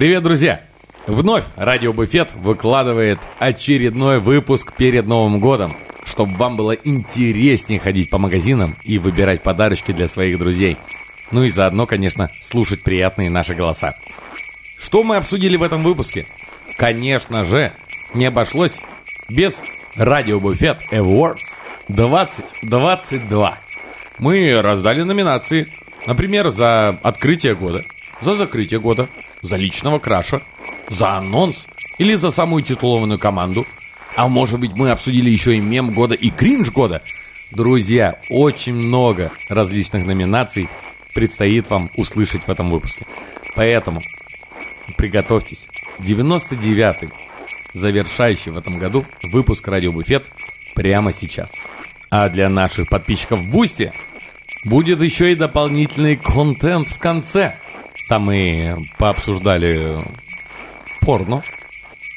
[0.00, 0.62] Привет, друзья!
[1.06, 5.76] Вновь Радио Буфет выкладывает очередной выпуск перед Новым годом,
[6.06, 10.78] чтобы вам было интереснее ходить по магазинам и выбирать подарочки для своих друзей.
[11.32, 13.92] Ну и заодно, конечно, слушать приятные наши голоса.
[14.78, 16.24] Что мы обсудили в этом выпуске?
[16.78, 17.70] Конечно же,
[18.14, 18.80] не обошлось
[19.28, 19.62] без
[19.96, 21.42] Радио Буфет Awards
[21.88, 23.58] 2022.
[24.18, 25.70] Мы раздали номинации,
[26.06, 27.82] например, за открытие года,
[28.22, 29.06] за закрытие года,
[29.42, 30.42] за личного краша,
[30.88, 31.66] за анонс
[31.98, 33.66] или за самую титулованную команду.
[34.16, 37.02] А может быть мы обсудили еще и мем года и кринж года?
[37.52, 40.68] Друзья, очень много различных номинаций
[41.14, 43.06] предстоит вам услышать в этом выпуске.
[43.54, 44.02] Поэтому
[44.96, 45.66] приготовьтесь.
[46.00, 47.10] 99-й,
[47.74, 50.24] завершающий в этом году выпуск «Радио Буфет»
[50.74, 51.50] прямо сейчас.
[52.10, 53.92] А для наших подписчиков в Boosty
[54.64, 57.54] будет еще и дополнительный контент в конце.
[58.10, 60.04] Там мы пообсуждали
[61.02, 61.44] порно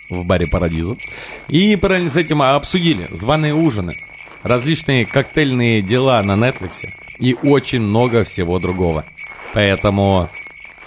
[0.09, 0.98] в баре Paradiso.
[1.47, 3.94] И параллельно с этим обсудили званые ужины,
[4.41, 6.88] различные коктейльные дела на Netflix
[7.19, 9.05] и очень много всего другого.
[9.53, 10.30] Поэтому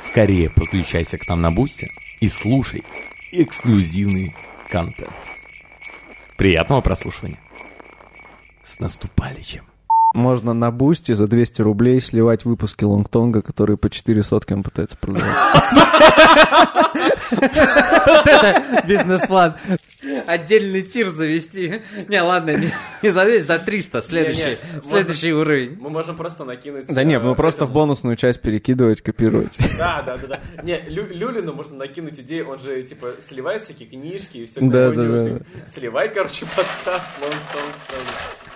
[0.04, 2.82] скорее подключайся к нам на Boosty и слушай
[3.30, 4.34] эксклюзивный
[4.68, 5.14] контент.
[6.36, 7.38] Приятного прослушивания.
[8.64, 9.62] С наступаличем.
[10.17, 14.97] Можно на бусте за 200 рублей сливать выпуски лонгтонга, которые по 4 сотки он пытается
[14.97, 15.34] продавать.
[18.87, 19.56] Бизнес-план.
[20.27, 21.83] Отдельный тир завести.
[22.09, 22.56] Не, ладно,
[23.03, 24.00] не, за 200, за 300.
[24.03, 25.77] Следующий, следующий уровень.
[25.81, 26.87] Мы можем просто накинуть...
[26.87, 29.59] Да нет, э, ну просто в бонусную часть перекидывать, копировать.
[29.77, 30.62] Да, да, да, да.
[30.62, 34.89] Не, Лю- Люлину можно накинуть идею, он же, типа, сливает всякие книжки и все Да,
[34.91, 35.28] такое.
[35.28, 35.67] да, да.
[35.67, 38.55] Сливай, короче, подкаст, long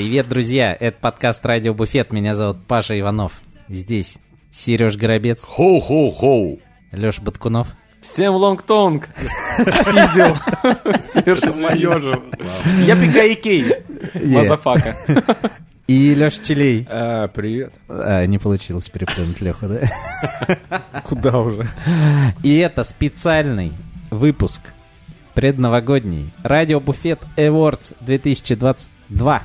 [0.00, 0.74] Привет, друзья.
[0.80, 2.10] Это подкаст «Радио Буфет».
[2.10, 3.42] Меня зовут Паша Иванов.
[3.68, 4.16] Здесь
[4.50, 6.58] Сереж Горобец, Хоу-хоу-хоу.
[6.90, 7.68] Леша Баткунов.
[8.00, 9.10] Всем лонгтонг!
[9.58, 10.38] Спиздил.
[11.04, 12.22] Сережа же.
[12.86, 13.74] Yippee-ki-yay,
[14.24, 14.96] motherfucker.
[15.86, 16.86] И Леша Челей.
[17.34, 17.74] Привет.
[17.86, 21.02] А, не получилось переплюнуть Леху, да?
[21.04, 21.68] Куда уже?
[22.42, 23.74] И это специальный
[24.10, 24.62] выпуск
[25.34, 26.30] предновогодний.
[26.42, 29.42] Радио Буфет Awards 2022.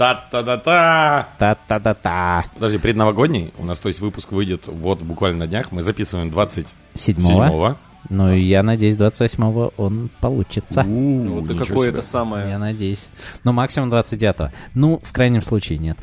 [0.00, 1.26] Та-та-та-та.
[1.38, 2.44] Та-та-та-та.
[2.54, 3.52] Подожди, предновогодний.
[3.58, 5.72] У нас, то есть, выпуск выйдет вот буквально на днях.
[5.72, 6.68] Мы записываем 27-го.
[6.94, 7.76] Седьмого.
[8.08, 10.84] Ну, и я надеюсь, 28-го он получится.
[10.84, 11.98] Ну, вот ничего какое себе.
[11.98, 12.48] это самое...
[12.48, 13.06] Я надеюсь.
[13.44, 14.48] Ну, максимум 29-го.
[14.72, 15.98] Ну, в крайнем случае, нет.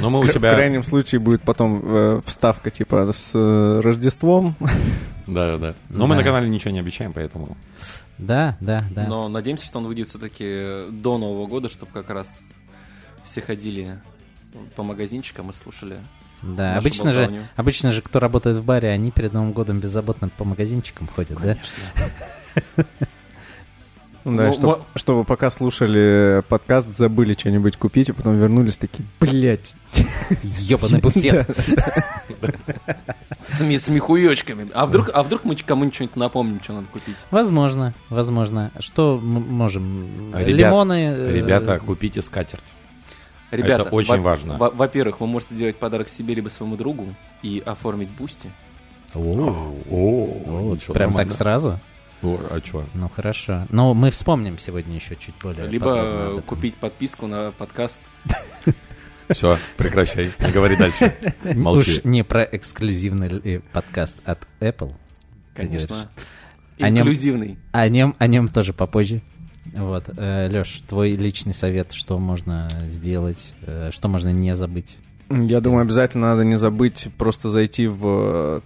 [0.00, 0.50] Но мы у В себя...
[0.50, 4.54] крайнем случае будет потом э, вставка типа с э, Рождеством.
[5.26, 5.74] Да, да, да.
[5.88, 6.20] Но мы Да.
[6.20, 7.56] на канале ничего не обещаем, поэтому...
[8.18, 9.06] Да, да, да.
[9.06, 12.50] Но надеемся, что он выйдет все-таки до Нового года, чтобы как раз
[13.24, 14.00] все ходили
[14.74, 16.00] по магазинчикам и слушали.
[16.42, 17.42] Да, обычно же, болтовню.
[17.56, 21.56] обычно же, кто работает в баре, они перед Новым годом беззаботно по магазинчикам ходят, да?
[21.56, 22.86] Конечно.
[24.26, 29.74] Да, Ну, чтоб- чтобы пока слушали подкаст, забыли что-нибудь купить, а потом вернулись такие, блядь.
[30.42, 31.46] Ёбаный буфет.
[33.40, 34.66] С, ми- с михуёчками.
[34.74, 37.14] А вдруг, а вдруг мы кому-нибудь что-нибудь напомним, что надо купить?
[37.30, 38.72] Возможно, возможно.
[38.80, 40.32] Что мы можем?
[40.44, 41.14] Лимоны.
[41.16, 42.64] э, Ребята, купите скатерть.
[43.52, 44.56] Ребята, Это очень во- важно.
[44.58, 47.06] во- Во-первых, вы можете сделать подарок себе либо своему другу
[47.42, 48.50] и оформить Boosty.
[50.92, 51.16] Прям нормально.
[51.16, 51.78] так сразу?
[52.22, 52.84] О, а чё?
[52.94, 53.66] Ну, хорошо.
[53.70, 58.00] Но мы вспомним сегодня еще чуть более Либо купить подписку на подкаст.
[59.28, 60.30] Все, прекращай.
[60.40, 61.16] Не говори дальше.
[61.54, 61.98] Молчи.
[61.98, 64.94] Уж не про эксклюзивный э, подкаст от Apple.
[65.54, 65.94] Конечно.
[65.96, 66.10] говоришь.
[66.78, 67.58] О нем- Инклюзивный.
[67.72, 69.22] О нем, о нем тоже попозже.
[69.74, 74.96] Вот, Леш, твой личный совет, что можно сделать, э, что можно не забыть.
[75.28, 78.62] Я думаю, обязательно надо не забыть просто зайти в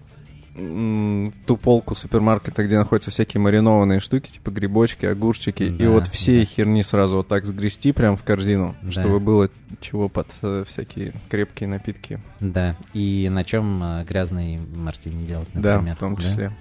[0.54, 6.40] ту полку супермаркета, где находятся всякие маринованные штуки, типа грибочки, огурчики, и Да, вот все
[6.40, 6.44] да.
[6.44, 8.90] херни сразу вот так сгрести прям в корзину, Да.
[8.90, 9.48] чтобы было
[9.80, 12.20] чего под э, всякие крепкие напитки.
[12.40, 15.96] Да, и на чем э, грязный мартини делать, Да, например.
[15.96, 16.22] в том да?
[16.22, 16.52] числе.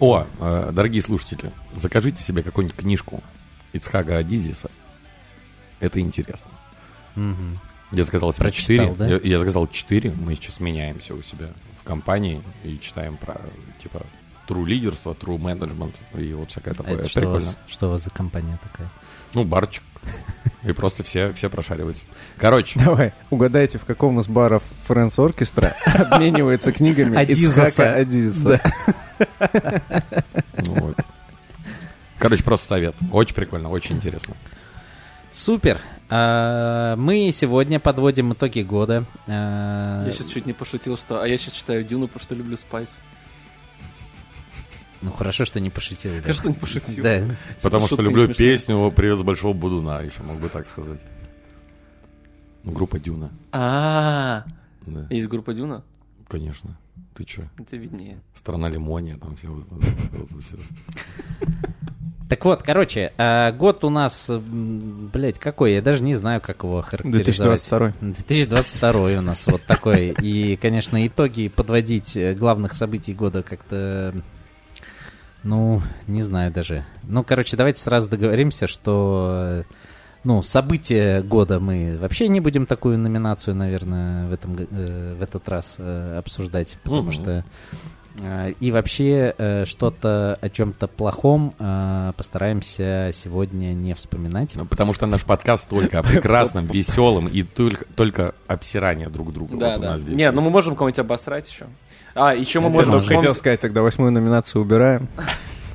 [0.00, 3.22] О, э, дорогие слушатели, закажите себе какую-нибудь книжку
[3.72, 4.70] Ицхага Адизиса.
[5.80, 6.50] Это интересно.
[7.16, 7.60] Мгм.
[7.92, 8.94] Я сказал про Прочитал, 4.
[8.94, 9.06] да?
[9.08, 10.10] Я, я сказал 4.
[10.12, 11.48] Мы сейчас меняемся у себя
[11.84, 13.40] компании и читаем про,
[13.82, 14.00] типа,
[14.48, 16.94] true лидерство, true management и вот всякое такое.
[16.94, 17.44] Это Это что, у прикольно.
[17.46, 18.88] вас, что у вас за компания такая?
[19.34, 19.82] Ну, барчик.
[20.64, 22.04] И просто все, все прошариваются.
[22.36, 27.22] Короче, Давай, угадайте, в каком из баров Фрэнс Оркестра обменивается книгами.
[27.24, 28.60] Ицхака Адизеса.
[30.58, 30.96] ну вот.
[32.18, 32.94] Короче, просто совет.
[33.12, 34.34] Очень прикольно, очень интересно.
[35.38, 35.80] Супер.
[36.08, 39.04] А, Мы сегодня подводим итоги года.
[39.26, 41.20] А, Я сейчас чуть не пошутил, что...
[41.20, 43.00] А я сейчас читаю Дюну, потому что люблю spice.
[45.02, 46.12] Ну хорошо, что не пошутил.
[46.14, 46.20] да.
[46.22, 47.02] Кажется, не пошутил.
[47.02, 47.36] Да.
[47.64, 48.48] Потому что люблю смешная.
[48.48, 51.00] песню «Привет с Большого Будуна», еще мог бы так сказать.
[52.62, 53.30] Ну, группа Дюна.
[53.50, 54.44] А,
[54.86, 55.82] Да, есть группа Дюна?
[56.28, 56.78] конечно.
[57.14, 57.42] Ты чё?
[57.58, 58.20] Это виднее.
[58.34, 60.56] Страна лимония, там все вот, вот- всё.
[62.28, 65.74] Так вот, короче, а, год у нас, блять, какой?
[65.74, 67.68] Я даже не знаю, как его характеризовать.
[67.68, 67.92] 2022.
[68.00, 70.14] 2022 у нас вот такой.
[70.22, 74.14] И, конечно, итоги подводить э, главных событий года как-то,
[75.42, 76.86] ну, не знаю даже.
[77.02, 79.64] Ну, короче, давайте сразу договоримся, что, э,
[80.24, 85.46] ну, события года мы вообще не будем такую номинацию, наверное, в, этом, э, в этот
[85.50, 87.12] раз обсуждать, потому Мгм.
[87.12, 87.44] что
[88.60, 94.52] и вообще э, что-то о чем-то плохом э, постараемся сегодня не вспоминать.
[94.54, 99.56] Ну, потому что наш подкаст только о прекрасном, веселом и только, только обсирание друг друга.
[99.56, 99.90] Да, вот у да.
[99.90, 100.46] нас здесь Не, ну есть.
[100.46, 101.66] мы можем кого-нибудь обосрать еще.
[102.14, 103.10] А, еще мы Это можем...
[103.10, 105.08] Я хотел сказать, тогда восьмую номинацию убираем.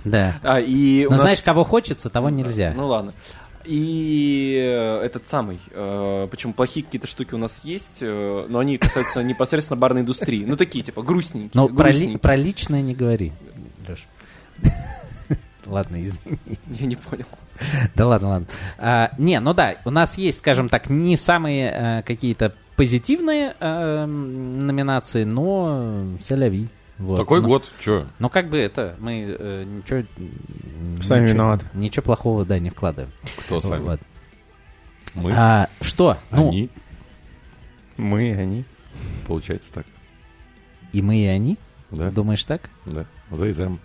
[0.06, 0.39] Да.
[0.44, 2.74] А, и у Но нас- знаешь, кого хочется, того нельзя.
[2.74, 3.13] Ну ладно.
[3.66, 8.78] И э, этот самый, э, почему плохие какие-то штуки у нас есть, э, но они
[8.78, 10.46] касаются непосредственно барной индустрии.
[10.46, 11.52] Ну такие, типа, грустненькие.
[11.54, 12.20] Но про, ли- грустненькие.
[12.20, 13.34] про личное не говори,
[13.88, 14.08] Леш.
[15.66, 16.40] Ладно, извини.
[16.68, 17.26] Я не понял.
[17.94, 18.48] Да ладно, ладно.
[18.78, 24.06] А, не, ну да, у нас есть, скажем так, не самые э, какие-то позитивные э,
[24.06, 26.70] номинации, но соляви.
[27.00, 27.18] Вот.
[27.18, 28.07] Такой Но- год, чё?
[28.19, 30.04] Ну, как бы это, мы э, ничего...
[31.01, 31.66] Сами ничего- виноваты.
[31.74, 33.12] Ничего плохого, да, не вкладываем.
[33.40, 33.81] Кто сами?
[33.84, 34.00] Вот.
[35.16, 35.31] Мы?
[35.34, 36.18] А, что?
[36.30, 36.69] Ну, Они?
[37.98, 38.66] Мы, они.
[39.28, 39.86] Получается так.
[40.94, 41.57] и мы, и они?
[41.92, 42.10] Да?
[42.12, 42.69] Думаешь так?
[42.86, 43.06] Да.
[43.31, 43.78] ЗСМ.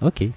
[0.00, 0.32] Окей.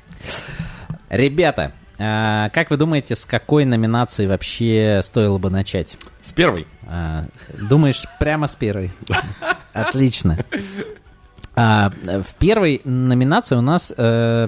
[1.10, 5.98] Ребята, а, как вы думаете, с какой номинации вообще стоило бы начать?
[6.22, 6.68] С первой.
[6.86, 7.26] А,
[7.58, 8.92] думаешь, прямо с первой?
[9.74, 10.38] Отлично.
[11.58, 13.92] А, в первой номинации у нас...
[13.98, 14.48] э,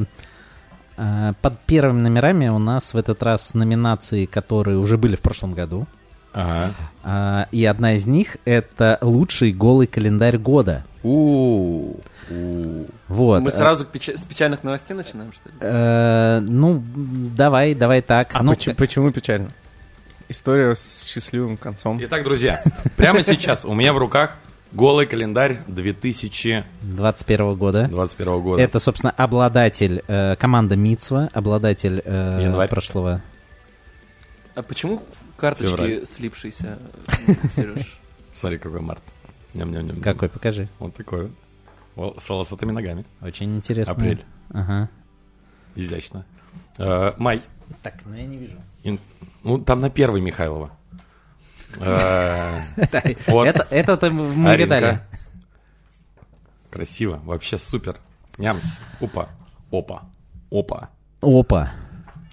[0.97, 5.53] э, под первыми номерами у нас в этот раз номинации, которые уже были в прошлом
[5.53, 5.87] году.
[6.33, 6.69] Ага.
[7.03, 10.85] А, и одна из них— это лучший голый календарь года.
[11.03, 11.95] у
[12.29, 13.41] у Вот.
[13.41, 15.55] Мы сразу к печа- с печальных новостей начинаем, что ли?
[15.61, 16.83] э, ну,
[17.35, 18.29] давай, давай так.
[18.33, 19.49] А ну, почему, почему печально?
[20.27, 21.97] История с счастливым концом.
[22.03, 22.61] Итак, друзья,
[22.97, 24.37] прямо сейчас у меня в руках
[24.71, 27.87] голый календарь 2021 21 года.
[28.41, 28.61] года.
[28.61, 32.69] Это, собственно, обладатель э, команда Мицва, обладатель э, Январь.
[32.69, 33.21] прошлого.
[34.55, 35.01] А почему
[35.37, 36.05] карточки Февраль.
[36.05, 36.79] слипшиеся,
[37.55, 37.99] Сереж?
[38.33, 39.01] Смотри, какой март.
[39.53, 40.01] Ням-ням-ням.
[40.01, 40.67] Какой, покажи.
[40.79, 41.31] Вот такой
[41.95, 42.21] вот.
[42.21, 43.05] С волосатыми ногами.
[43.21, 43.93] Очень интересно.
[43.93, 44.23] Апрель.
[44.51, 44.89] Ага.
[45.75, 46.25] Изящно.
[46.77, 47.41] Э, май.
[47.83, 48.57] Так, ну я не вижу.
[48.83, 48.99] Ин-
[49.43, 50.71] Ну, там на первый Михайлова.
[51.77, 52.61] Э.
[52.77, 54.75] Это, мы Аренка.
[54.75, 54.99] видали.
[56.69, 57.19] Красиво.
[57.23, 57.97] Вообще супер.
[58.37, 58.79] Нямс.
[58.99, 59.29] Опа.
[59.71, 60.03] Опа.
[60.51, 60.89] Опа.
[61.21, 61.71] Опа.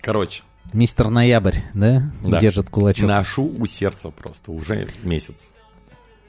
[0.01, 0.43] Короче,
[0.73, 2.11] Мистер Ноябрь, да?
[2.23, 2.41] Да.
[2.41, 3.09] Держит кулачок.
[3.09, 5.49] ношу у сердца просто уже месяц.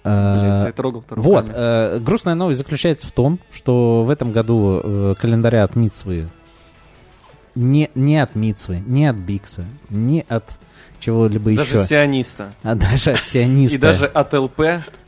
[0.04, 5.64] Я трогал Вот, э, грустная новость заключается в том, что в этом году э, календаря
[5.66, 6.30] от Мицвы
[7.58, 10.46] не, не от Мицвы, не от Бикса, не от
[11.00, 12.54] чего-либо Даже еще, сиониста.
[12.64, 13.76] а даже от сиониста.
[13.76, 14.62] И даже от ЛП.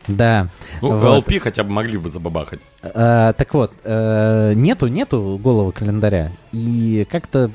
[0.07, 0.47] Да.
[0.81, 1.27] Ну, Вот.
[1.27, 2.59] LP хотя бы могли бы забабахать.
[2.81, 6.31] Э, так вот, э, нету, нету голого календаря.
[6.51, 7.51] И как-то,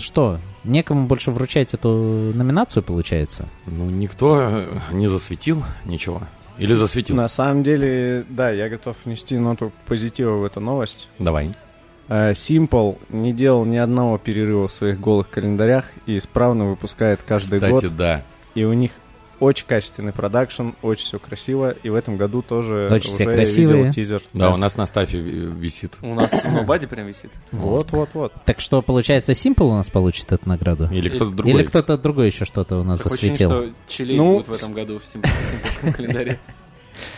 [0.00, 1.88] что, некому больше вручать эту
[2.34, 3.46] номинацию, получается?
[3.66, 6.22] Ну, никто э, не засветил ничего.
[6.58, 7.16] Или засветил.
[7.16, 11.08] На самом деле, да, я готов внести ноту позитива в эту новость.
[11.18, 11.50] Давай.
[12.08, 17.56] Э, Simple не делал ни одного перерыва в своих голых календарях и исправно выпускает каждый
[17.58, 17.96] Кстати, год.
[17.96, 18.22] да.
[18.54, 18.92] И у них
[19.40, 21.70] очень качественный продакшн, очень все красиво.
[21.84, 23.76] И в этом году тоже Очень все уже красивые.
[23.78, 24.22] видел тизер.
[24.32, 25.92] Да, у нас на стафе ви- висит.
[26.02, 27.30] У нас в Нобаде прям висит.
[27.52, 28.32] Вот, вот, вот.
[28.46, 30.88] Так что, получается, Simple у нас получит эту награду?
[30.90, 31.52] Или кто-то другой.
[31.52, 33.62] Или кто-то другой еще что-то у нас ощущение, засветил?
[33.62, 36.40] что Чилей Ну, будет в этом году в симпольском календаре.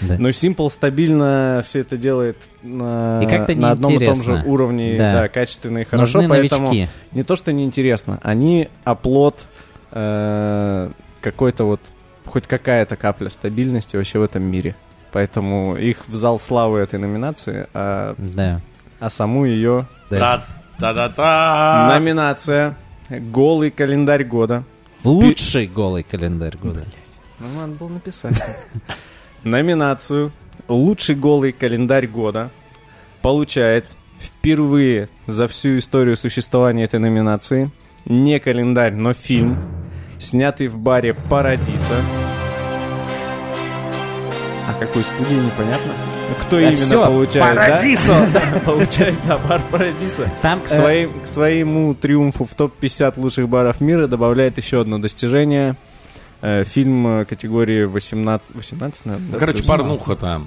[0.01, 0.17] Да.
[0.19, 4.97] Но Simple стабильно все это делает на, И как-то на одном и том же уровне,
[4.97, 5.13] Да.
[5.13, 6.19] да, качественно и хорошо.
[6.19, 6.89] Нужны поэтому новички.
[7.13, 9.47] не то, что неинтересно, они оплот
[9.93, 11.81] э, какой-то вот,
[12.27, 14.77] хоть какая-то капля стабильности вообще в этом мире.
[15.13, 18.61] Поэтому их в зал славы этой номинации, а Да.
[19.01, 20.45] а саму ее Да.
[21.93, 22.77] Номинация
[23.09, 24.65] «Голый календарь года».
[25.03, 26.85] Лучший голый календарь года.
[27.39, 28.39] Ну, надо было написать.
[29.45, 30.33] Номинацию
[30.69, 32.51] «Лучший голый календарь года»
[33.23, 33.87] получает
[34.21, 37.71] впервые за всю историю существования этой номинации
[38.05, 39.59] не календарь, но фильм,
[40.19, 41.97] снятый в баре «Парадиса».
[44.69, 45.93] А какой студии, непонятно.
[46.43, 47.67] Кто Да именно всё, получает, да?
[47.67, 48.27] Парадисо!
[48.65, 50.31] Получает, да, бар «Парадиса».
[50.43, 55.77] Там К, своим, к своему триумфу в топ-50 лучших баров мира добавляет еще одно достижение.
[56.43, 58.55] Э, фильм э, категории 18...
[58.55, 59.27] 18, наверное?
[59.27, 59.39] Ну, да?
[59.39, 60.47] Короче, есть- порнуха там.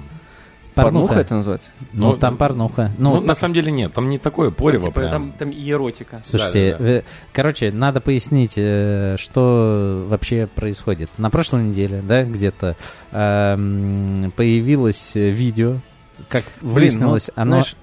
[0.74, 1.20] Порнуха порнуха.
[1.20, 1.70] это называется?
[1.92, 2.90] Ну, Ну, там порнуха.
[2.98, 5.10] Ну, Ну, на самом деле нет, там не такое порево Типа, прям.
[5.10, 6.20] там, там и эротика.
[6.24, 6.90] Слушайте, Да-да-да.
[6.90, 11.10] э, короче, надо пояснить, э, что вообще происходит.
[11.16, 12.74] На прошлой неделе, да, где-то
[13.12, 15.76] эм, появилось видео,
[16.28, 17.50] как выяснилось, ну, оно...
[17.62, 17.76] знаешь,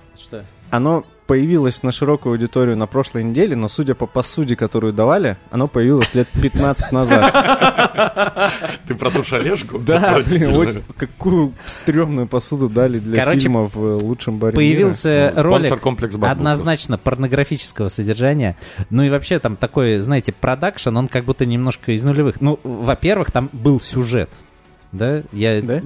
[0.69, 5.69] Оно появилось на широкую аудиторию на прошлой неделе, но судя по посуде, которую давали, оно
[5.69, 8.51] появилось лет 15 назад.
[8.85, 9.79] Ты про ту шалешку?
[9.79, 10.21] Да,
[10.97, 15.71] какую стрёмную посуду дали для фильма в лучшем баре Появился Ну, ролик
[16.21, 18.57] однозначно порнографического содержания.
[18.89, 22.41] Ну и вообще там такой, знаете, продакшн, он как будто немножко из нулевых.
[22.41, 24.31] Ну, во-первых, там был сюжет.
[24.91, 25.23] Да?
[25.31, 25.61] Я...
[25.61, 25.81] Да?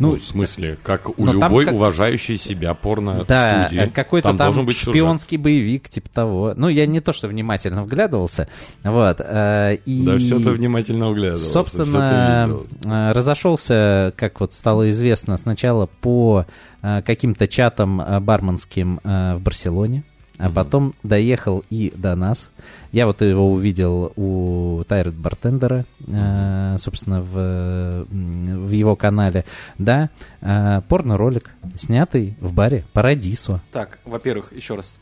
[0.00, 3.82] Ну, Ну, в смысле, как у там любой как- уважающей себя порно Да, студии.
[3.84, 4.94] э, какой-то там, должен быть сюжет.
[4.94, 6.52] шпионский боевик, типа того.
[6.56, 8.48] Ну, я не то, что внимательно вглядывался.
[8.82, 9.20] Вот.
[9.20, 10.04] э, и...
[10.04, 11.38] Да, все ты внимательно углядывал.
[11.38, 16.44] Собственно, э, разошелся, как вот стало известно, сначала по
[16.82, 20.02] э, каким-то чатам э, барменским э, в Барселоне,
[20.38, 22.50] а потом доехал и до нас.
[22.92, 29.44] Я вот его увидел у Тайрет Бартендера, э, собственно, в, в его канале.
[29.78, 30.10] Да,
[30.40, 33.60] э, порно-ролик, снятый в баре Парадисо.
[33.72, 34.98] Так, во-первых, еще раз.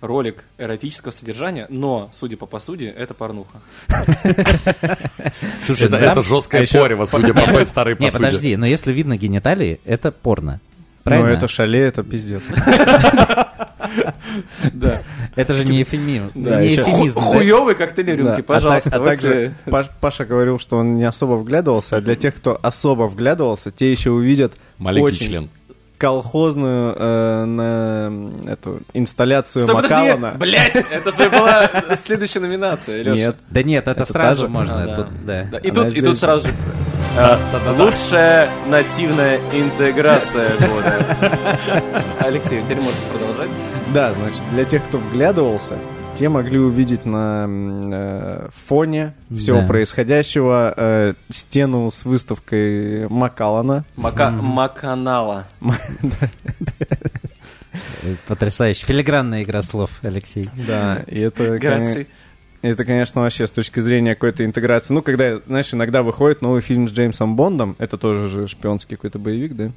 [0.00, 3.62] Ролик эротического содержания, но, судя по посуде, это порнуха.
[5.62, 8.12] Слушай, Это, жесткое А порево, судя по той старой Не, посуде.
[8.26, 10.60] подожди, но если видно гениталии, это порно.
[11.06, 11.36] Ну, Правильно?
[11.36, 12.42] это шале, это пиздец.
[14.72, 15.02] Да.
[15.36, 16.30] Это же не эфемизм.
[16.34, 17.20] Да, не эфемизм.
[17.20, 18.90] Хуёвый коктейль рюмки, а пожалуйста.
[18.92, 19.52] а также
[20.00, 24.10] Паша говорил, что он не особо вглядывался, а для тех, кто особо вглядывался, те еще
[24.10, 25.50] увидят Маленький член.
[25.98, 30.36] колхозную э, на, эту инсталляцию подожди, Макалана.
[30.38, 33.14] блядь, это же была следующая номинация, Леша.
[33.14, 34.82] Нет, Да нет, это, Это сразу можно.
[34.82, 34.96] А, да.
[34.96, 35.46] тут, да.
[35.52, 36.54] Да, И Она тут, и тут сразу же
[37.16, 37.36] э,
[37.78, 41.06] лучшая нативная интеграция года.
[42.18, 43.50] Алексей, теперь можете продолжать.
[43.94, 45.78] Да, значит, для тех, кто вглядывался,
[46.18, 49.66] те могли увидеть на э, фоне всего Да.
[49.68, 53.84] происходящего э, стену с выставкой Макалана.
[53.96, 55.46] Мака- Маканала.
[58.26, 58.84] Потрясающе.
[58.86, 60.44] Филигранная игра слов, Алексей.
[60.66, 62.06] Да, и это, Грации.
[62.62, 64.92] это, конечно, вообще с точки зрения какой-то интеграции.
[64.94, 69.18] Ну, когда, знаешь, иногда выходит новый фильм с Джеймсом Бондом, это тоже же шпионский какой-то
[69.18, 69.70] боевик, да?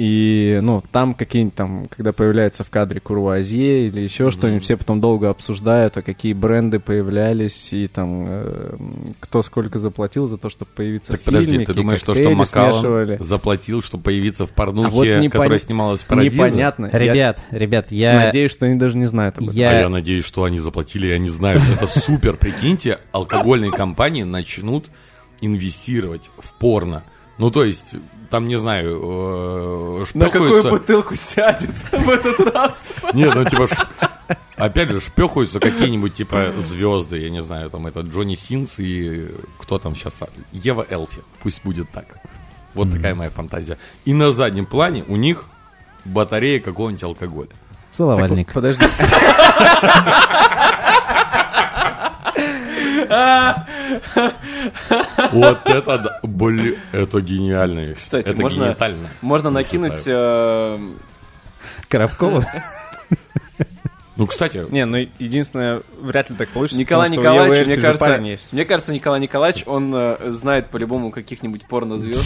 [0.00, 5.00] И, ну, там какие-нибудь там, когда появляется в кадре Курвуазье или еще что-нибудь, все потом
[5.00, 8.76] долго обсуждают, а какие бренды появлялись, и там, э,
[9.18, 12.44] кто сколько заплатил за то, чтобы появиться Так в фильме, подожди, ты думаешь, что, что
[12.44, 13.16] смешивали.
[13.18, 16.36] заплатил, чтобы появиться в порнухе, А вот непон- которая снималась в Парадизе?
[16.36, 16.90] Непонятно.
[16.92, 18.20] Я Ребят, ребят, я...
[18.26, 19.56] надеюсь, что они даже не знают об этом.
[19.56, 21.60] А Я- я надеюсь, что они заплатили, и они знают.
[21.74, 24.90] Это супер, прикиньте, алкогольные компании начнут
[25.40, 27.02] инвестировать в порно.
[27.38, 27.94] Ну, то есть,
[28.30, 29.00] там, не знаю,
[30.00, 32.90] э, На какую бутылку сядет в этот раз?
[33.14, 33.66] Нет, ну, типа,
[34.56, 39.78] опять же, шпехаются какие-нибудь, типа, звезды, я не знаю, там, это Джонни Синс и кто
[39.78, 42.18] там сейчас, Ева Элфи, пусть будет так.
[42.74, 43.78] Вот такая моя фантазия.
[44.04, 45.46] И на заднем плане у них
[46.04, 47.50] батарея какого-нибудь алкоголя.
[47.90, 48.46] Целовальник.
[48.46, 48.84] Так, подожди.
[55.32, 57.94] Вот это, да, блин, это гениально.
[57.94, 59.08] Кстати, это можно- гениально.
[59.20, 60.02] Можно накинуть...
[60.06, 60.78] э,
[61.88, 62.46] Коробкова?
[64.16, 66.78] Ну, кстати, Не, ну единственное, вряд ли так получится.
[66.80, 71.66] Николай потому Николаевич, мне же кажется, мне кажется, Николай Николаевич, он э, знает по-любому каких-нибудь
[71.66, 72.18] порнозвезд.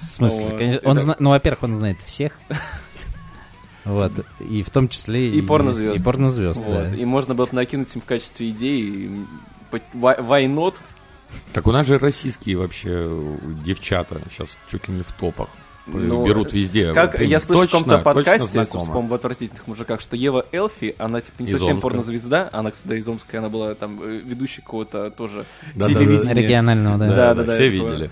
[0.00, 0.80] В смысле, конечно.
[0.84, 2.38] Он зна- Ну, во-первых, он знает всех.
[3.84, 4.12] Вот.
[4.40, 5.98] И в том числе И порнозвезд.
[6.00, 6.90] И порнозвезд, Вот.
[6.90, 6.96] да.
[6.96, 9.10] И можно было бы накинуть им в качестве идеи.
[9.94, 10.76] Not?
[11.52, 15.48] так у нас же российские вообще э, девчата сейчас чуть ли не в топах.
[15.86, 16.92] Ну, Берут везде.
[16.94, 21.20] Как Блин, я слышал в каком-то подкасте, по-моему, в «Отвратительных мужиках», что Ева Элфи, она
[21.20, 21.88] типа не Из совсем Омска.
[21.88, 25.94] порнозвезда, она, кстати, из Омска, она была там э, ведущей какого-то тоже Да-да-да.
[26.00, 26.34] телевидения.
[26.34, 27.08] Регионального, да.
[27.08, 27.88] Да, Да, да, да, да, все было.
[27.90, 28.10] видели.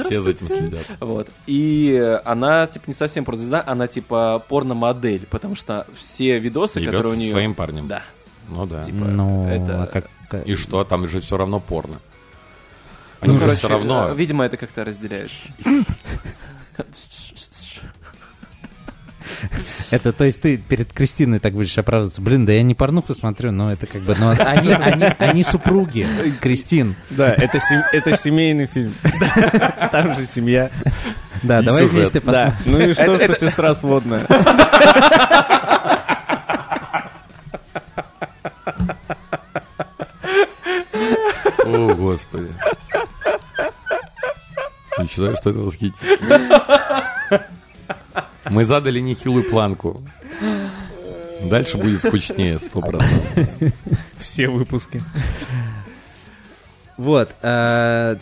[0.00, 0.86] Все за этим следят.
[1.00, 1.30] Вот.
[1.46, 7.12] И она, типа, не совсем порнозвезда, она, типа, порномодель, потому что все видосы, Ебется которые
[7.14, 7.30] у нее...
[7.30, 7.88] своим парнем.
[7.88, 8.02] Да.
[8.48, 8.82] Ну да.
[8.82, 9.84] Типа, Ну, это...
[9.84, 10.10] а как...
[10.44, 12.00] И что, там же все равно порно.
[13.20, 14.08] Ну, Они же короче, все равно...
[14.10, 15.44] э, Видимо, это как-то разделяется.
[19.90, 22.22] Это, то есть ты перед Кристиной так будешь оправдываться.
[22.22, 24.14] Блин, да я не порнуху смотрю, но это как бы...
[24.18, 26.06] Ну, они, они, они супруги,
[26.40, 26.94] Кристин.
[27.10, 28.94] Да, это, сем- это семейный фильм.
[29.90, 30.70] Там же семья.
[31.42, 31.94] Да, И давай сюжет.
[32.12, 32.26] вместе Да.
[32.54, 32.72] посмотрим.
[32.72, 34.26] Ну и что, Это- что сестра сводная?
[45.18, 46.62] Считаю, что это восхитительно.
[48.50, 50.02] Мы задали нехилую планку.
[51.42, 53.72] Дальше будет скучнее, сто процентов.
[54.18, 55.02] Все выпуски.
[56.96, 57.34] Вот.
[57.42, 58.16] э,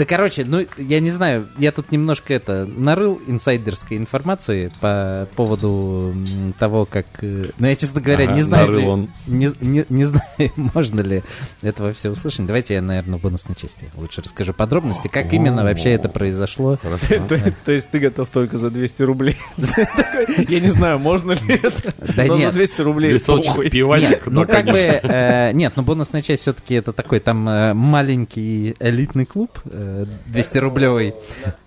[0.00, 6.14] да, короче, ну, я не знаю, я тут немножко это нарыл инсайдерской информации по поводу
[6.58, 7.04] того, как...
[7.20, 9.10] э, Ну, я, честно говоря, Ага, не знаю, нарыл ли- он.
[9.26, 10.24] не, не- не знаю,
[10.56, 11.22] можно ли
[11.60, 12.46] этого все услышать.
[12.46, 16.78] Давайте я, наверное, в бонусной части лучше расскажу подробности, как именно вообще это произошло.
[17.66, 19.36] То, есть ты готов только за 200 рублей?
[20.48, 21.92] Я не знаю, можно ли это.
[22.16, 22.54] Да но за нет.
[22.54, 26.92] 200 рублей пивасик, Нет, ну да, как бы, э, нет, ну бонусная часть все-таки это
[26.94, 29.89] такой там э, маленький элитный клуб, э,
[30.26, 31.14] 200-рублевый.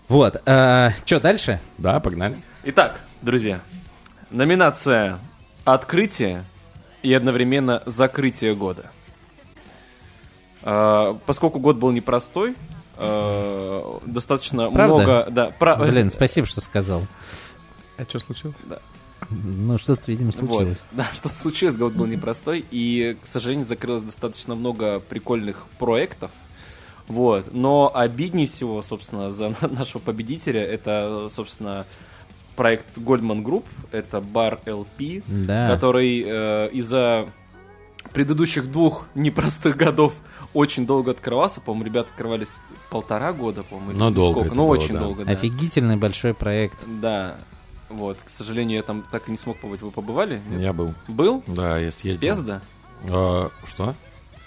[0.07, 1.59] Вот, что дальше?
[1.77, 2.41] Да, погнали.
[2.63, 3.59] Итак, друзья,
[4.29, 5.19] номинация
[5.65, 6.45] «Открытие»
[7.01, 8.91] и одновременно «Закрытие года».
[10.61, 12.55] А, Поскольку год был непростой,
[12.97, 14.95] а, достаточно Правда?
[14.95, 15.27] много...
[15.29, 17.03] Да, пра- Блин, спасибо, что сказал.
[17.97, 18.55] А что случилось?
[19.29, 20.83] Ну, что-то, видимо, случилось.
[20.91, 20.97] Вот.
[20.97, 26.31] Да, что-то случилось, год был непростой, и, к сожалению, закрылось достаточно много прикольных проектов.
[27.07, 27.53] Вот.
[27.53, 31.86] Но обиднее всего, собственно, за нашего победителя, это, собственно,
[32.55, 35.67] проект Goldman Group, это бар LP, Да.
[35.69, 37.29] который э, из-за
[38.13, 40.13] предыдущих двух непростых годов
[40.53, 41.62] очень долго открывался.
[41.62, 42.55] По-моему, ребята открывались
[42.91, 43.91] полтора года, по-моему.
[43.91, 44.47] или Ну, долго сколько.
[44.49, 44.99] это Ну, было, очень да.
[44.99, 45.32] долго, да.
[45.32, 46.86] Офигительный большой проект.
[47.01, 47.38] Да.
[47.89, 49.82] Вот, к сожалению, я там так и не смог побывать.
[49.82, 50.41] Вы побывали?
[50.49, 50.62] Нет?
[50.62, 50.93] Я был.
[51.08, 51.43] Был?
[51.47, 52.30] Да, я съездил.
[52.30, 52.62] Безда?
[53.10, 53.95] А, Что?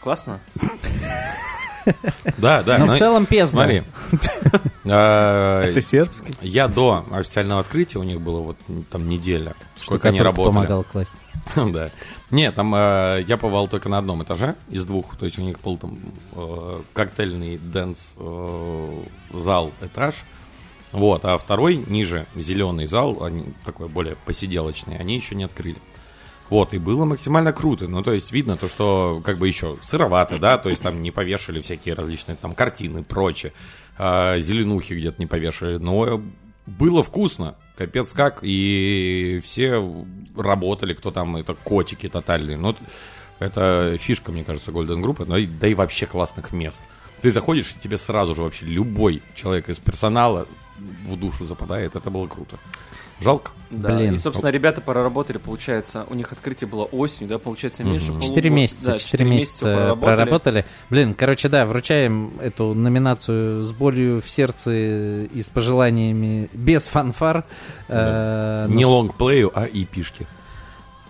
[0.01, 0.39] Классно?
[2.39, 2.79] Да, да.
[2.79, 3.47] Ну, ну, в целом, пизда.
[3.49, 3.83] Смотри.
[4.89, 6.33] А, Это сербский?
[6.41, 8.57] Я до официального открытия, у них было вот
[8.89, 10.55] там неделя, сколько они работали.
[10.55, 11.13] помогал класть.
[11.57, 11.91] Да.
[12.31, 15.17] Нет, там э, я побывал только на одном этаже из двух.
[15.17, 15.99] То есть у них был там
[16.35, 20.15] э, коктейльный дэнс э, зал этаж.
[20.93, 25.79] Вот, а второй ниже, зеленый зал, они, такой более посиделочный, они еще не открыли.
[26.49, 27.89] Вот, и было максимально круто.
[27.89, 31.11] Ну, то есть видно то, что как бы еще сыровато, да, то есть там не
[31.11, 33.53] повешали всякие различные там картины, прочее.
[33.99, 35.79] А, зеленухи где-то не повешали.
[35.79, 36.23] Но
[36.67, 39.83] было вкусно, капец как, и все
[40.37, 42.57] работали, кто там, это котики тотальные.
[42.57, 42.77] Ну,
[43.39, 46.81] это фишка, мне кажется, Golden Group, но и- да и вообще классных мест.
[47.21, 50.47] Ты заходишь, и тебе сразу же вообще любой человек из персонала
[51.07, 51.97] в душу западает.
[51.97, 52.59] Это было круто.
[53.21, 53.53] Жалко.
[53.71, 53.97] Да.
[53.97, 54.15] Блин.
[54.15, 58.07] И, собственно, ребята проработали, получается, у них открытие было осенью, да, получается, меньше.
[58.21, 58.49] Четыре полугода.
[58.51, 60.15] месяца, Да, четыре месяца проработали.
[60.15, 60.65] проработали.
[60.91, 67.45] Блин, короче, да, вручаем эту номинацию с болью в сердце и с пожеланиями без фанфар.
[67.89, 70.27] Э, Не ну, лонгплею, а и пишки.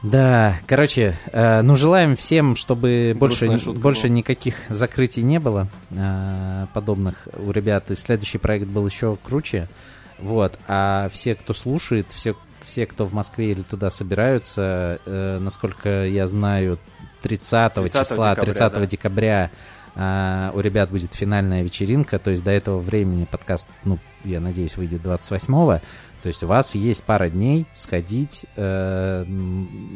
[0.02, 4.14] Да, короче, э, ну желаем всем, чтобы больше, Грустная больше была.
[4.14, 7.90] никаких закрытий не было э, подобных у ребят.
[7.90, 9.68] И следующий проект был еще круче.
[10.18, 16.04] Вот, а все, кто слушает, все, все, кто в Москве или туда собираются, э, насколько
[16.04, 16.78] я знаю,
[17.22, 18.86] 30, 30 числа, декабря, 30 да.
[18.86, 19.50] декабря
[19.94, 22.18] э, у ребят будет финальная вечеринка.
[22.18, 25.80] То есть до этого времени подкаст, ну, я надеюсь, выйдет 28-го.
[26.26, 29.24] То есть у вас есть пара дней сходить, э,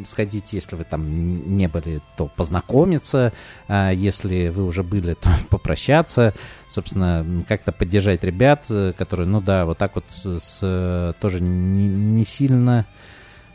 [0.04, 3.32] сходить, если вы там не были, то познакомиться,
[3.66, 6.32] а если вы уже были, то попрощаться,
[6.68, 11.88] собственно, как-то поддержать ребят, э, которые, ну да, вот так вот с э, тоже не,
[11.88, 12.86] не сильно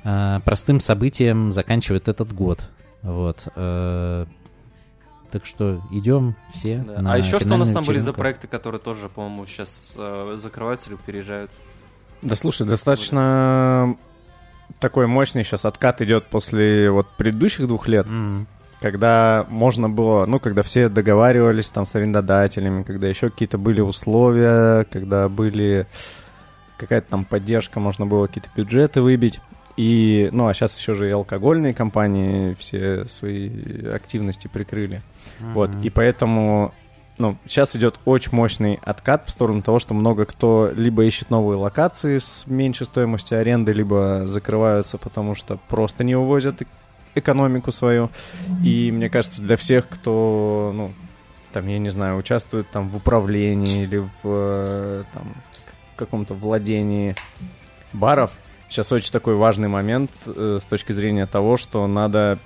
[0.03, 2.67] э, простым событием заканчивают этот год.
[3.03, 3.47] Вот.
[3.55, 4.25] э,
[5.31, 6.83] так что идем все.
[6.85, 7.01] Да.
[7.01, 8.19] на А еще что у нас там были за вечеринку.
[8.19, 11.51] проекты, которые тоже, по-моему, сейчас э, закрываются или переезжают?
[12.25, 13.95] Да слушай, достаточно
[14.79, 18.47] такой мощный сейчас откат идет после вот предыдущих двух лет, М.
[18.81, 24.85] когда можно было, ну, когда все договаривались там с арендодателями, когда еще какие-то были условия,
[24.91, 25.85] когда были
[26.77, 29.39] какая-то там поддержка, можно было какие-то бюджеты выбить.
[29.77, 33.49] И, ну, а сейчас еще же и алкогольные компании все свои
[33.93, 35.01] активности прикрыли.
[35.53, 35.81] Вот, Мгм.
[35.81, 36.73] и поэтому
[37.17, 41.57] ну, сейчас идет очень мощный откат в сторону того, что много кто либо ищет новые
[41.57, 46.61] локации с меньшей стоимостью аренды, либо закрываются, потому что просто не увозят
[47.15, 48.09] экономику свою.
[48.63, 50.91] И мне кажется, для всех, кто, ну,
[51.53, 55.33] там, я не знаю, участвует там в управлении или в э, там,
[55.95, 57.15] каком-то владении
[57.93, 58.31] баров,
[58.69, 62.39] сейчас очень такой важный момент э, с точки зрения того, что надо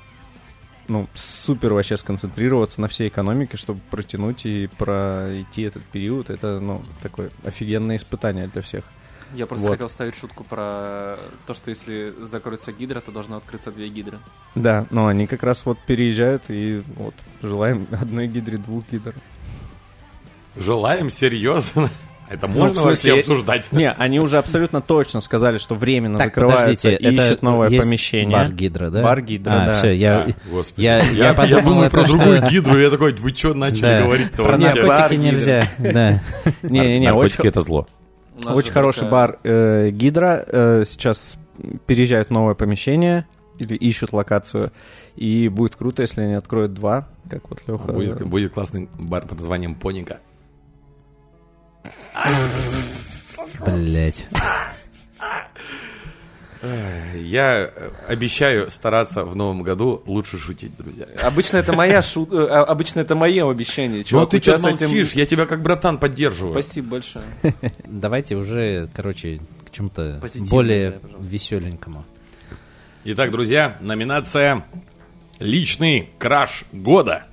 [0.89, 6.29] ну, супер вообще сконцентрироваться на всей экономике, чтобы протянуть и пройти этот период.
[6.29, 8.83] Это, ну, такое офигенное испытание для всех.
[9.35, 9.73] Я просто Вот.
[9.73, 14.17] хотел вставить шутку про то, что если закроется гидра, то должно открыться две гидры.
[14.55, 19.13] Да, но они как раз вот переезжают, и вот желаем одной гидре, двух гидр.
[20.55, 21.89] Желаем серьезно.
[22.29, 23.71] Это Ну, можно смысле, вообще обсуждать?
[23.71, 27.83] Не, они уже абсолютно точно сказали, что временно Так, закрываются и это ищут новое есть
[27.83, 28.37] помещение.
[28.37, 29.01] Бар Гидра, да?
[29.01, 29.75] Бар Гидра, а, да.
[29.77, 30.19] все, я...
[30.27, 30.85] А, Господи.
[30.85, 33.81] я- я, я подумал, думаю это про что- другую гидру, я такой, вы что начали
[33.81, 34.01] Да.
[34.03, 36.21] говорить-то Про наркотики нельзя, да.
[36.61, 37.87] Не-не-не, очень, Наркотики это зло.
[38.45, 40.43] Очень хороший такая- бар э, Гидра.
[40.47, 41.35] э, сейчас
[41.87, 43.25] переезжают в новое помещение
[43.57, 44.71] или ищут локацию.
[45.15, 47.91] И будет круто, если они откроют два, как вот Леха.
[47.91, 50.19] Будет, будет классный бар под названием Поника.
[53.65, 54.25] Блять.
[57.15, 61.05] Я э, обещаю стараться в новом году лучше шутить, друзья.
[61.23, 62.33] Обычно это моя шут...
[62.33, 63.99] э, а- Обычно это мое обещание.
[63.99, 65.13] Ну а Чувак, ты у тебя что с этим- молчишь?
[65.13, 66.53] Я тебя как братан поддерживаю.
[66.53, 67.23] Спасибо большое.
[67.85, 72.03] Давайте уже, короче, к чему-то более да, веселенькому.
[73.05, 74.65] Итак, друзья, номинация
[75.39, 77.25] «Личный краш года».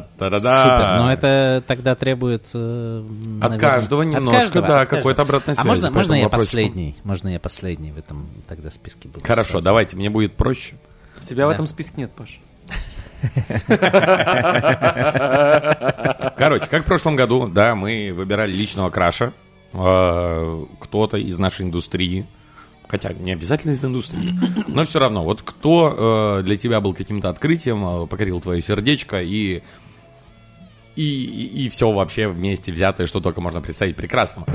[0.00, 0.98] Супер.
[0.98, 2.46] Но это тогда требует...
[2.54, 4.98] э, От наверное, каждого от немножко, каждого, да, от каждого.
[5.00, 6.46] какой-то обратной А связи можно, по можно этому я вопросику.
[6.46, 6.96] последний?
[7.04, 9.24] Можно я последний в этом тогда списке буду?
[9.24, 9.64] Хорошо, сразу?
[9.64, 10.74] давайте, мне будет проще.
[11.28, 11.54] Тебя в Да.
[11.54, 12.40] этом списке нет, Паш.
[16.36, 19.32] Короче, как в прошлом году, да, мы выбирали личного краша.
[19.72, 22.26] Э, Кто-то из нашей индустрии,
[22.92, 24.34] хотя не обязательно из индустрии,
[24.68, 29.22] но все равно, вот кто э, для тебя был каким-то открытием, э, покорил твое сердечко
[29.22, 29.62] и
[30.94, 34.46] и, и, все вообще вместе взятое, что только можно представить прекрасного.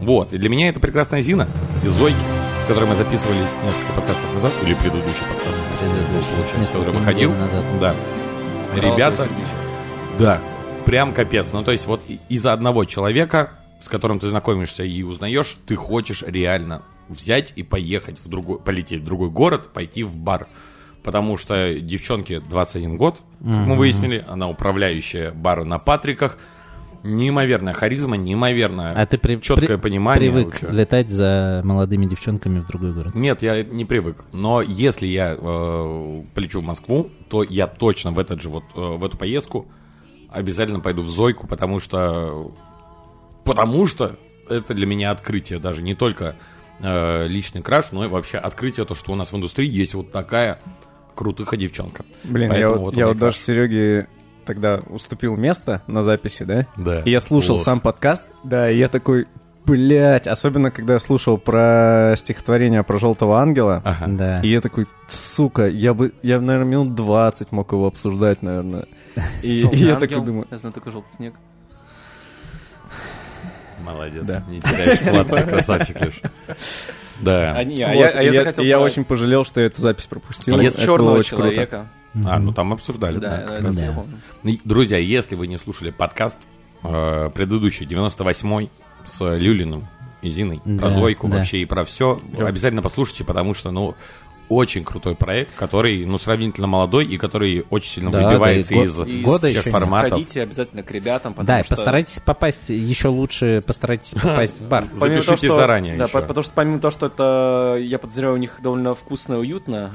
[0.00, 0.32] Вот.
[0.32, 1.46] И для меня это прекрасная Зина
[1.84, 2.16] из Зойки,
[2.64, 7.32] с которой мы записывались несколько подкастов назад, или предыдущий подкаст, получается, Несколько который выходил.
[7.34, 7.64] назад.
[7.80, 7.94] Да.
[8.74, 9.28] Ребята,
[10.18, 10.40] да,
[10.84, 11.52] прям капец.
[11.52, 16.24] Ну, то есть вот из-за одного человека, с которым ты знакомишься и узнаешь, ты хочешь
[16.26, 20.46] реально взять и поехать в другой, полететь в другой город, пойти в бар.
[21.02, 26.38] Потому что девчонке 21 год, как мы выяснили, она управляющая бара на Патриках.
[27.02, 30.30] Неимоверная харизма, неимоверное А ты при, четкое при- понимание.
[30.32, 30.68] привык вообще.
[30.78, 33.14] летать за молодыми девчонками в другой город?
[33.14, 34.24] Нет, я не привык.
[34.32, 38.80] Но если я э, полечу в Москву, то я точно в этот же вот э,
[38.80, 39.66] в эту поездку
[40.32, 42.52] обязательно пойду в Зойку, потому что
[43.44, 44.16] потому что
[44.48, 46.36] это для меня открытие даже не только
[46.80, 50.10] э, личный краш, но и вообще открытие то, что у нас в индустрии есть вот
[50.12, 50.58] такая
[51.14, 52.04] крутыха девчонка.
[52.24, 53.36] Блин, я, Поэтому вот, вот я вот даже.
[53.38, 54.08] Сереге
[54.44, 56.66] тогда уступил место на записи, да?
[56.76, 57.00] Да.
[57.00, 57.64] И я слушал Вот.
[57.64, 59.26] сам подкаст, да, и я такой,
[59.64, 63.80] блядь, особенно когда я слушал про стихотворение про желтого ангела.
[63.84, 64.06] Ага.
[64.08, 64.40] Да.
[64.42, 68.86] И я такой, сука, я бы, я, наверное, минут 20 мог его обсуждать, наверное.
[69.42, 70.00] И, и я ангел.
[70.00, 71.34] такой думаю, Я знаю только желтый снег.
[73.84, 74.24] Молодец.
[74.24, 74.42] Да.
[74.48, 76.20] Не теряешь вкладки, красавчик лишь.
[77.20, 77.52] Да.
[77.56, 79.66] А, не, а вот, я, а я я, захотел я про- очень пожалел, что я
[79.66, 80.54] эту запись пропустил.
[80.54, 81.50] про Если черного очень круто.
[81.52, 81.86] человека.
[82.26, 83.18] А, ну там обсуждали.
[83.18, 84.04] Да, да, да.
[84.50, 86.38] И, Друзья, если вы не слушали подкаст
[86.82, 88.70] э, предыдущий, 98-й,
[89.06, 89.86] с Люлиным
[90.22, 91.38] и Зиной, про Да, Зойку да.
[91.38, 93.94] вообще и про все, обязательно послушайте, потому что, ну,
[94.48, 98.84] очень крутой проект, который, ну, сравнительно молодой и который очень сильно Да, выбивается да, и
[98.84, 100.08] из год- И года всех еще не форматов.
[100.10, 101.76] Сходите обязательно к ребятам, потому Да, и что...
[101.76, 104.84] постарайтесь попасть еще лучше, постарайтесь попасть в бар.
[104.92, 108.94] Запишите что- заранее Да, потому что помимо того, что это, я подозреваю, у них довольно
[108.94, 109.90] вкусно и уютно,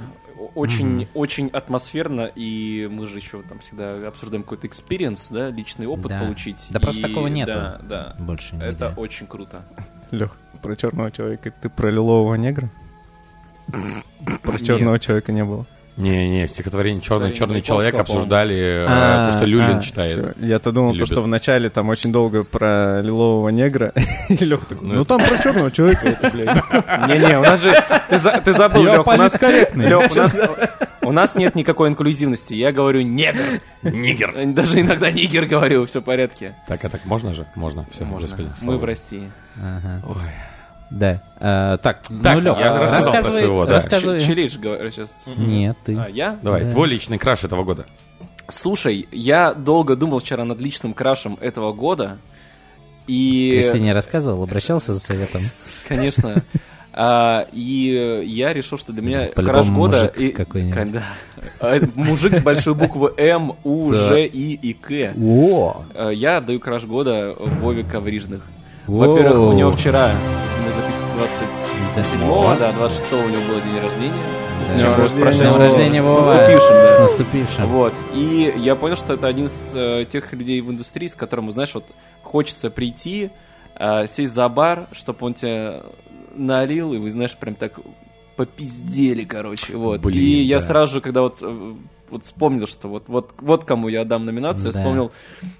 [0.56, 6.08] очень, очень атмосферно, и мы же еще там всегда обсуждаем какой-то experience, да, личный опыт
[6.08, 6.20] Да.
[6.20, 6.68] получить.
[6.70, 7.52] Да просто И такого нету.
[7.54, 8.16] Да, да.
[8.20, 9.02] Больше Это нигде.
[9.02, 9.64] очень круто.
[10.12, 11.54] Лех, про черного человека.
[11.62, 12.70] Ты про лилового негра?
[14.44, 15.66] Про черного человека не было.
[16.00, 20.38] Не-не, стихотворение «Черный, черный человек» обсуждали, э, А, то, что Люлин а, читает.
[20.40, 23.92] Я-то думал, то, что вначале там очень долго про лилового негра.
[24.30, 26.56] И Лех такой, Ну, ну это- там про черного человека, это, блядь.
[27.10, 27.74] Не-не, у нас же...
[28.10, 29.42] Ты, за- ты забыл, Я Лёх, у нас...
[29.76, 30.40] Лёх, у нас...
[31.02, 32.54] У нас нет никакой инклюзивности.
[32.54, 33.62] Я говорю негр.
[33.84, 34.46] Нигер.
[34.54, 36.56] Даже иногда нигер говорю, все в порядке.
[36.68, 37.46] Так, а так можно же?
[37.56, 37.86] Можно.
[37.92, 38.38] Все, Можно.
[38.62, 38.84] Мы в.
[38.84, 39.32] России.
[39.58, 40.02] Ага.
[40.08, 40.16] Ой.
[40.92, 41.22] Да.
[41.40, 43.74] А, так, Так, ну, Лёх, я рассказал про своего, да.
[43.74, 44.20] рассказывай.
[44.20, 45.12] Ч- Чилиш, говорю сейчас.
[45.38, 45.96] Нет, ты.
[45.96, 46.38] А, я?
[46.42, 46.72] Давай, Да.
[46.72, 47.86] твой личный краш этого года.
[48.48, 52.18] Слушай, я долго думал вчера над личным крашем этого года.
[53.06, 53.54] То И...
[53.56, 55.42] есть ты не рассказывал, обращался за советом?
[55.88, 56.42] Конечно.
[56.92, 59.98] А, и я решил, что для меня По-любому краш года...
[60.02, 60.92] мужик и- какой-нибудь.
[60.92, 61.04] Да.
[61.62, 63.94] А, Мужик с большой буквы М, У.
[63.94, 65.14] Ж, И и К.
[65.18, 65.84] О!
[65.94, 68.42] Э, Я отдаю краш года Вове Коврижных.
[68.88, 70.12] Во-первых, у него вчера,
[71.20, 72.56] 27-го, Да.
[72.58, 74.14] да, 26-го у него был день рождения.
[74.68, 75.52] С С днем рождения.
[75.52, 76.26] С рождения, С Вова!
[76.34, 76.96] наступившим, да.
[76.96, 77.66] С наступившим.
[77.68, 77.94] Вот.
[78.14, 81.74] И я понял, что это один из э, тех людей в индустрии, с которым, знаешь,
[81.74, 81.86] вот
[82.24, 83.32] хочется прийти,
[83.76, 85.82] э, сесть за бар, чтобы он тебя
[86.36, 87.80] налил, и вы, знаешь, прям так
[88.36, 89.76] попиздели, короче.
[89.76, 90.02] Вот.
[90.02, 90.66] Блин, и я да.
[90.66, 91.74] сразу же, когда вот, э,
[92.12, 94.80] вот вспомнил, что вот, вот, вот кому я дам номинацию, я Да.
[94.80, 95.12] вспомнил,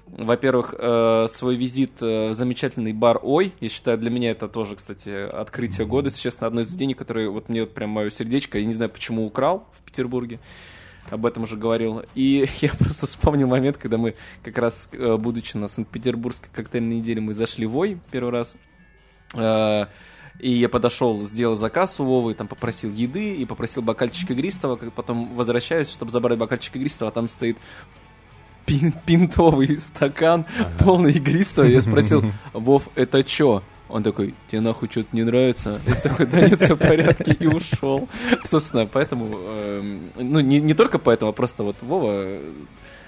[0.08, 3.52] во-первых, э, свой визит э, в замечательный бар Ой.
[3.60, 7.28] Я считаю, для меня это тоже, кстати, открытие года, если честно, одно из заведений, которое
[7.30, 10.40] вот мне вот прям мое сердечко, я не знаю, почему украл в Петербурге
[11.10, 12.02] об этом уже говорил.
[12.14, 17.20] И я просто вспомнил момент, когда мы как раз, э, будучи на Санкт-Петербургской коктейльной неделе,
[17.20, 18.54] мы зашли в Ой первый раз.
[20.40, 24.76] И я подошел, сделал заказ у Вовы, там попросил еды и попросил бокальчик игристого.
[24.76, 27.58] Как потом возвращаюсь, чтобы забрать бокальчик игристого, а там стоит
[28.66, 30.46] пин- пинтовый стакан,
[30.78, 31.66] полный игристого.
[31.66, 33.62] Я спросил, Вов, это чё?
[33.88, 35.80] Он такой, тебе нахуй что-то не нравится?
[35.86, 38.08] Я такой, да нет, все в порядке, и ушел.
[38.44, 42.38] Собственно, поэтому, эм, ну, не, не только поэтому, а просто вот Вова...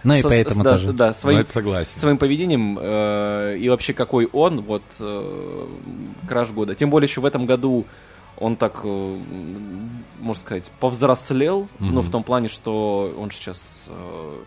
[0.05, 0.93] э, Ну и со- поэтому да, тоже.
[0.93, 1.99] Да, Ну, своим, это согласен.
[2.01, 5.67] своим поведением э, и вообще какой он, вот, э,
[6.29, 6.75] краш года.
[6.75, 7.85] Тем более еще в этом году
[8.39, 9.19] он так, э,
[10.21, 11.95] можно сказать, повзрослел, Мгм.
[11.95, 14.43] ну, в том плане, что он сейчас э,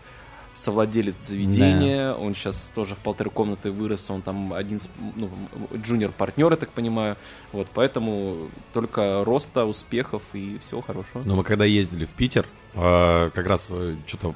[0.54, 5.28] совладелец заведения, он сейчас тоже в полторы комнаты вырос, он там один, из, ну,
[5.74, 7.16] джуниор-партнер, я так понимаю,
[7.52, 11.22] вот, поэтому только роста, успехов и всего хорошего.
[11.24, 13.70] Но мы когда ездили в Питер, э, как раз
[14.06, 14.34] что-то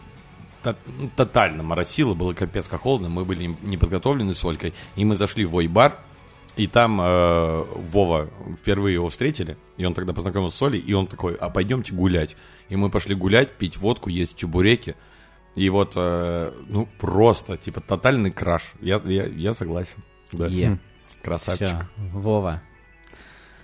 [1.16, 5.44] тотально моросило, было капец как холодно, мы были не- подготовлены с Олькой, и мы зашли
[5.44, 5.98] в Вой-бар,
[6.56, 8.28] и там э, Вова,
[8.60, 12.36] впервые его встретили, и он тогда познакомился с Олей, и он такой, а пойдемте гулять.
[12.68, 14.94] И мы пошли гулять, пить водку, есть чебуреки,
[15.54, 18.72] и вот, э, ну, просто, типа, тотальный краш.
[18.80, 19.96] Я, я, я согласен.
[20.32, 20.46] Да.
[20.46, 20.78] Е.
[21.22, 21.66] Красавчик.
[21.68, 21.80] Всё.
[22.12, 22.62] Вова.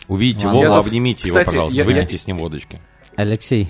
[0.09, 2.81] Увидите Я- обнимите его, Кстати, пожалуйста, я- выпейте я- с ним водочки.
[3.17, 3.69] Алексей,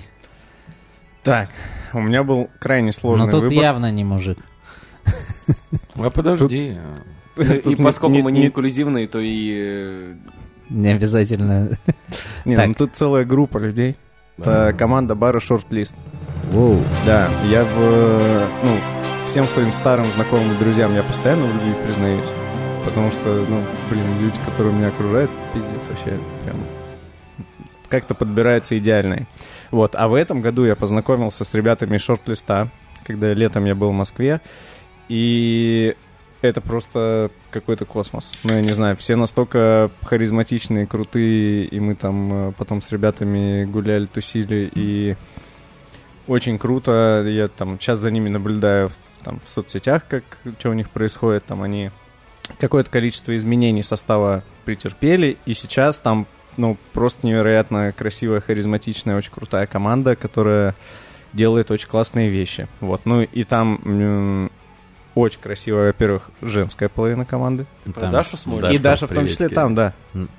[1.27, 1.49] Так,
[1.91, 3.61] у меня был крайне сложный ну тут выбор.
[3.63, 4.37] явно не мужик.
[5.95, 6.77] А подожди.
[7.37, 10.15] И поскольку мы не инклюзивные, то и э,
[10.69, 11.77] Не обязательно.
[12.45, 12.67] Не, Так.
[12.69, 13.97] ну тут целая группа людей.
[14.37, 15.95] Это команда бара Шорт-лист.
[16.51, 16.79] Воу.
[17.05, 17.77] Да, я в...
[17.77, 18.71] э, Ну,
[19.25, 22.27] всем своим старым знакомым и друзьям я постоянно в любви признаюсь.
[22.85, 26.55] Потому что, ну, блин, люди, которые меня окружают, пиздец вообще прям
[27.89, 29.27] как-то подбирается идеальный.
[29.71, 32.69] Вот, а в этом году я познакомился с ребятами из шорт-листа,
[33.03, 34.41] когда летом я был в Москве,
[35.09, 35.95] и
[36.41, 38.31] это просто какой-то космос.
[38.43, 43.65] Ну, я не знаю, все настолько харизматичные, крутые, и мы там э, потом с ребятами
[43.65, 45.15] гуляли, тусили, и
[46.27, 47.25] очень круто.
[47.27, 50.23] Я там сейчас за ними наблюдаю в, там, в соцсетях, как
[50.59, 51.45] что у них происходит.
[51.45, 51.89] Там они
[52.59, 56.27] какое-то количество изменений состава претерпели, и сейчас там
[56.57, 60.75] ну, просто невероятно красивая, харизматичная, очень крутая команда, которая
[61.33, 62.67] делает очень классные вещи.
[62.81, 64.51] Вот, ну и там м,
[65.15, 67.65] очень красивая, во-первых, женская половина команды.
[67.85, 68.11] про Там.
[68.11, 68.73] Дашу смотришь.
[68.73, 69.93] И Даша в том числе там, да.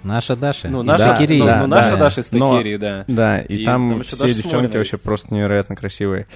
[0.04, 0.68] Наша Даша.
[0.68, 1.38] Ну, из наша, Кирии.
[1.40, 1.96] ну, да, ну, наша да.
[1.96, 3.04] Даша из Токерии, да.
[3.08, 5.02] Да, и, И там, там все девчонки Смолина вообще есть.
[5.04, 6.26] просто невероятно красивые.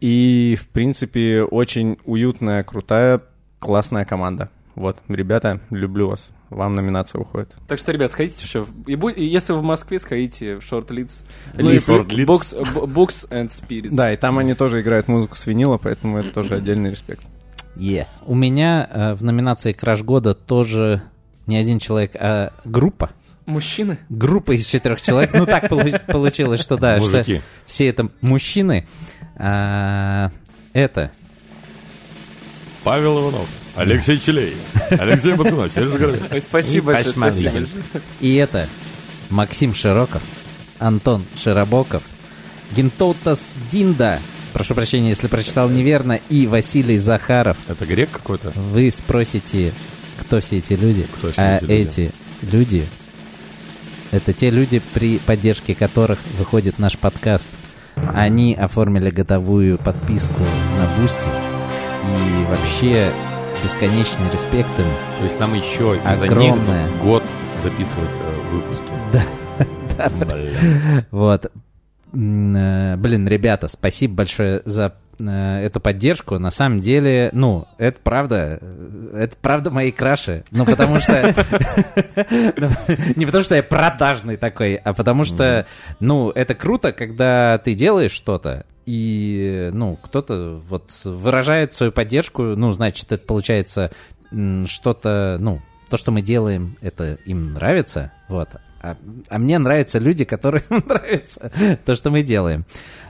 [0.00, 3.20] И, в принципе, очень уютная, крутая,
[3.60, 4.48] классная команда.
[4.74, 6.30] Вот, ребята, люблю вас.
[6.48, 7.50] Вам номинация уходит.
[7.68, 8.66] Так что, ребят, сходите еще.
[8.86, 11.24] И бу- и если вы в Москве, сходите в Short Leads.
[11.54, 11.76] Ну и.
[11.76, 12.54] Books,
[12.86, 13.88] Books and Spirits.
[13.90, 17.22] Да, и там они тоже играют музыку с винила, поэтому это тоже отдельный респект.
[17.76, 18.06] Е.
[18.26, 21.02] У меня э, в номинации «Краш года» тоже
[21.46, 23.10] не один человек, а группа.
[23.46, 23.98] Мужчины?
[24.08, 25.32] Группа из четырех человек.
[25.34, 27.24] Ну, так полу- получилось, что да, что
[27.66, 28.86] все это мужчины.
[29.36, 30.30] А,
[30.74, 31.10] Это
[32.84, 34.54] Павел Иванов, Алексей Челей,
[34.90, 36.20] Алексей Батунов, Сережа Горовец.
[36.30, 37.66] Ой, Спасибо большое, спасибо.
[38.20, 38.68] И это
[39.30, 40.22] Максим Широков,
[40.78, 42.02] Антон Широбоков,
[42.76, 44.20] Гинтаутас Динда,
[44.52, 47.56] прошу прощения, если прочитал неверно, и Василий Захаров.
[47.68, 48.50] Это грек какой-то?
[48.50, 49.72] Вы спросите,
[50.20, 51.06] кто все эти люди?
[51.16, 51.72] Кто все а эти люди?
[51.72, 52.12] эти
[52.52, 52.86] люди
[54.12, 57.48] это те люди, при поддержке которых выходит наш подкаст.
[58.14, 60.42] Они оформили годовую подписку
[60.78, 61.28] на Boosty.
[62.04, 63.10] И вообще
[63.62, 64.86] бесконечный респект им.
[65.18, 66.88] То есть нам еще них Огромное.
[66.88, 67.22] тут год
[67.62, 68.84] записывают э, выпуски.
[69.98, 71.04] Да, да.
[71.10, 71.46] Вот.
[71.46, 76.38] Э, Блин, ребята, спасибо большое за э, эту поддержку.
[76.38, 80.44] На самом деле, ну, это правда, э, это правда мои краши.
[80.50, 81.34] Ну, потому что...
[83.16, 85.66] Не потому что я продажный такой, а потому что,
[86.00, 92.72] ну, это круто, когда ты делаешь что-то, и, ну, кто-то вот выражает свою поддержку, ну,
[92.72, 93.90] значит, это получается
[94.66, 98.48] что-то, ну, то, что мы делаем, это им нравится, вот.
[98.82, 98.96] А,
[99.28, 101.52] а мне нравятся люди, которым нравится
[101.84, 102.64] то, что мы делаем.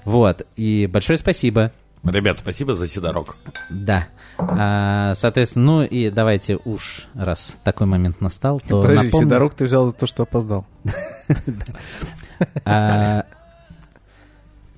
[0.04, 0.46] Вот.
[0.56, 1.72] И большое спасибо.
[2.04, 3.36] Ребят, спасибо за седорог.
[3.70, 4.08] Да.
[4.36, 9.64] А, соответственно, ну и давайте уж, раз такой момент настал, то Подожди, напомню- Сидорок ты
[9.64, 10.66] взял за то, что опоздал.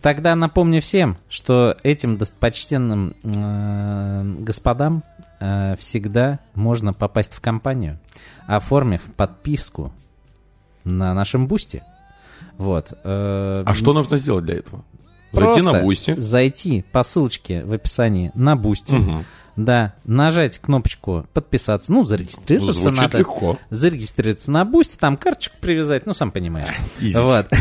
[0.04, 5.02] Тогда напомню всем, что этим достопочтенным э, господам
[5.40, 7.98] э, всегда можно попасть в компанию,
[8.46, 9.94] оформив подписку
[10.84, 11.84] на нашем Boosty.
[12.58, 12.92] Вот.
[13.02, 14.84] э, А что нужно сделать для этого?
[15.30, 16.14] просто Зайти на Boosty.
[16.20, 18.92] Зайти по ссылочке в описании на Boosty.
[18.92, 19.24] Мгм.
[19.56, 23.18] Да, нажать кнопочку подписаться, ну, зарегистрироваться Звучит надо.
[23.18, 23.58] легко.
[23.70, 26.68] Зарегистрироваться на Boosty, там карточку привязать, ну, сам понимаешь.
[27.14, 27.48] Вот.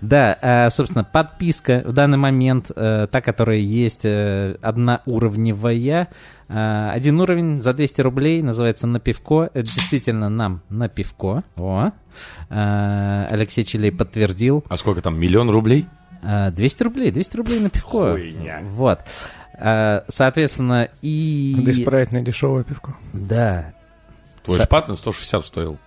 [0.00, 6.08] Да, а, собственно, подписка в данный момент, э, та, которая есть, э, одноуровневая.
[6.48, 9.50] Один уровень за 200 рублей, называется «На пивко».
[9.54, 11.42] Это действительно нам на пивко.
[11.56, 11.90] О.
[12.50, 14.62] Алексей Челей подтвердил.
[14.68, 15.86] А сколько там, миллион рублей?
[16.22, 18.12] А, 200 рублей, 200 рублей на пивко.
[18.12, 18.60] Хуйня.
[18.62, 19.00] Вот.
[19.56, 21.56] А, Соответственно, и...
[21.64, 22.96] Да исправительное дешевое пивко.
[23.12, 23.72] Да,
[24.44, 25.78] Твой Са- шпатный 160 стоил.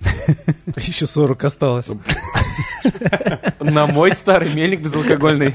[0.76, 1.86] Еще 40 осталось.
[3.60, 5.54] На мой старый мельник безалкогольный.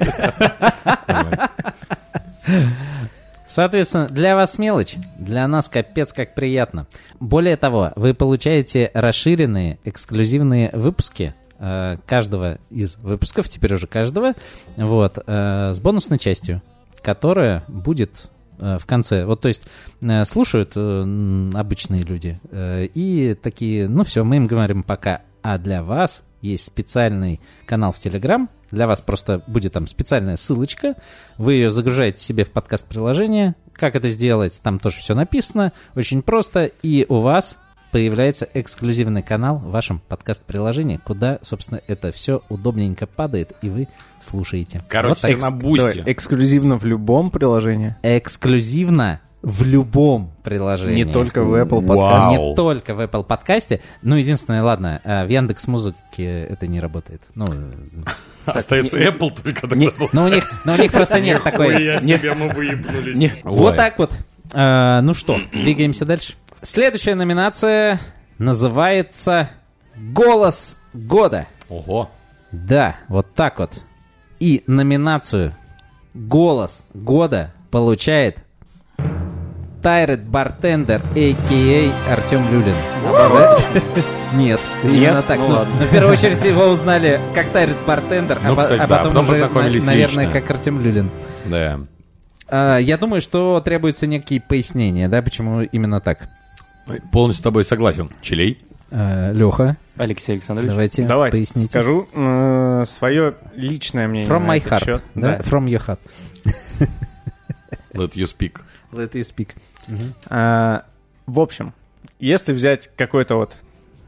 [3.47, 6.87] Соответственно, для вас мелочь, для нас капец как приятно.
[7.19, 14.35] Более того, вы получаете расширенные эксклюзивные выпуски э, каждого из выпусков, теперь уже каждого,
[14.77, 16.61] вот, э, с бонусной частью,
[17.01, 19.25] которая будет э, в конце.
[19.25, 19.63] Вот, то есть,
[20.01, 25.21] э, слушают э, обычные люди и такие, ну все, мы им говорим пока.
[25.41, 28.49] А для вас есть специальный канал в Телеграм.
[28.71, 30.95] Для вас просто будет там специальная ссылочка.
[31.37, 33.55] Вы ее загружаете себе в подкаст-приложение.
[33.73, 34.59] Как это сделать?
[34.63, 35.73] Там тоже все написано.
[35.95, 36.65] Очень просто.
[36.65, 37.57] И у вас
[37.91, 43.87] появляется эксклюзивный канал в вашем подкаст-приложении, куда, собственно, это все удобненько падает, и вы
[44.21, 44.81] слушаете.
[44.87, 45.51] Короче, Вот так.
[45.51, 45.51] на.
[45.51, 47.95] Давай, эксклюзивно в любом приложении.
[48.03, 51.03] эксклюзивно в любом приложении.
[51.03, 51.81] Не только в Apple.
[51.83, 52.29] Podcast.
[52.29, 53.81] Не только в Apple подкасте.
[54.03, 57.23] Ну, единственное, ладно, э, в Яндекс Музыке это не работает.
[57.33, 57.71] Ну, э,
[58.45, 59.75] Остается Apple только тогда.
[59.75, 61.69] не- ну, у них, ну, у них просто нет такой...
[61.73, 63.15] Нихуя нет- себе мы выебнулись.
[63.15, 64.11] не- вот так вот.
[64.53, 66.33] А, ну что, двигаемся дальше.
[66.61, 67.99] Следующая номинация
[68.37, 69.49] называется
[69.95, 71.47] «Голос года».
[71.69, 72.11] Ого.
[72.51, 73.71] Да, вот так вот.
[74.39, 75.55] И номинацию
[76.13, 78.37] «Голос года» получает
[79.81, 82.13] Тайрет Бартендер, а.к.а.
[82.13, 82.75] Артем Люлин.
[84.35, 85.39] Нет, именно так.
[85.39, 89.49] Ну Ну, в первую очередь его узнали как Тайрет Бартендер, а Ну, а потом уже,
[89.83, 91.09] наверное, как Артем Люлин.
[91.45, 91.79] Да.
[92.47, 96.29] А, Я думаю, что требуются некие пояснения, да, почему именно так.
[97.11, 98.09] Полностью с тобой согласен.
[98.21, 98.63] Челей?
[98.91, 100.69] Леха, Алексей Александрович.
[100.71, 101.69] давайте Давайте поясните.
[101.69, 102.07] скажу
[102.85, 104.29] свое личное мнение.
[104.29, 105.01] From my heart, счет.
[105.15, 105.37] да?
[105.37, 105.39] Да.
[105.39, 105.99] From your heart.
[107.93, 108.59] Let you speak.
[108.91, 109.49] Let you speak.
[110.29, 110.83] А,
[111.25, 111.73] в общем,
[112.19, 113.55] если взять какое-то вот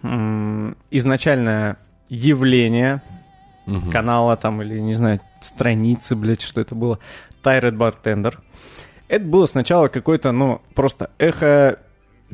[0.03, 1.77] м, изначальное
[2.09, 3.01] явление
[3.65, 3.91] Мгм.
[3.91, 6.99] канала там или, не знаю, страницы, блядь, что это было,
[7.43, 8.37] Tyrant Bartender,
[9.07, 11.79] это было сначала какое-то, ну, просто эхо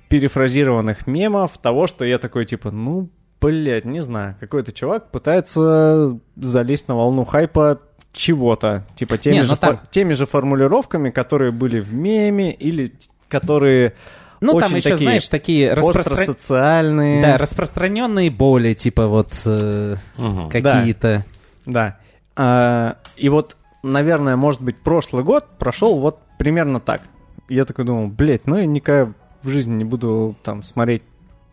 [0.07, 3.09] перефразированных мемов того, что я такой, типа, ну,
[3.41, 7.79] блядь, не знаю, какой-то чувак пытается залезть на волну хайпа
[8.11, 12.51] чего-то, типа теми, Не, же, ну там- фор- теми же формулировками, которые были в меме
[12.51, 12.93] или
[13.27, 13.93] которые
[14.41, 17.21] Ну, там очень еще, такие знаешь, такие распростран- остросоциальные.
[17.21, 20.49] Да, распространенные боли, типа вот э, Мгм.
[20.49, 21.23] какие-то.
[21.65, 21.97] Да.
[22.35, 27.01] А, и вот, наверное, может быть, прошлый год прошел вот примерно так.
[27.47, 31.03] Я такой думал, блядь, ну я никогда в жизни не буду там смотреть,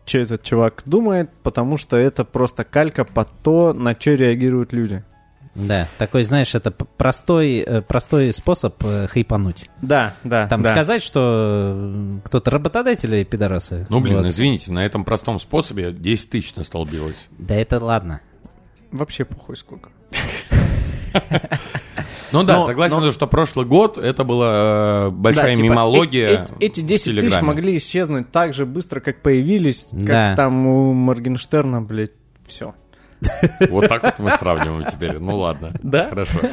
[0.05, 5.03] что этот чувак думает, потому что это просто калька под то, на что реагируют люди.
[5.55, 9.65] Да, такой, знаешь, это простой, э, простой способ э, хайпануть.
[9.81, 10.69] Да, да, Там да.
[10.69, 13.87] сказать, что кто-то работодатели пидорасы.
[13.89, 14.27] Ну, блин, Вот.
[14.27, 17.27] извините, на этом простом способе 10 тысяч настолбилось.
[17.39, 18.21] Да это ладно.
[18.91, 19.89] Вообще похуй сколько.
[22.33, 26.27] Ну да, Но- согласен, но- что прошлый год это была э, большая Да, типа, мимология.
[26.27, 30.67] э- э- эти в 10 тысяч могли исчезнуть так же быстро, как появились, как там
[30.67, 32.11] у Моргенштерна, блядь,
[32.45, 32.75] все.
[33.69, 35.17] Вот так вот мы сравниваем теперь.
[35.19, 35.71] Ну ладно.
[35.81, 36.07] Да?
[36.09, 36.39] Хорошо.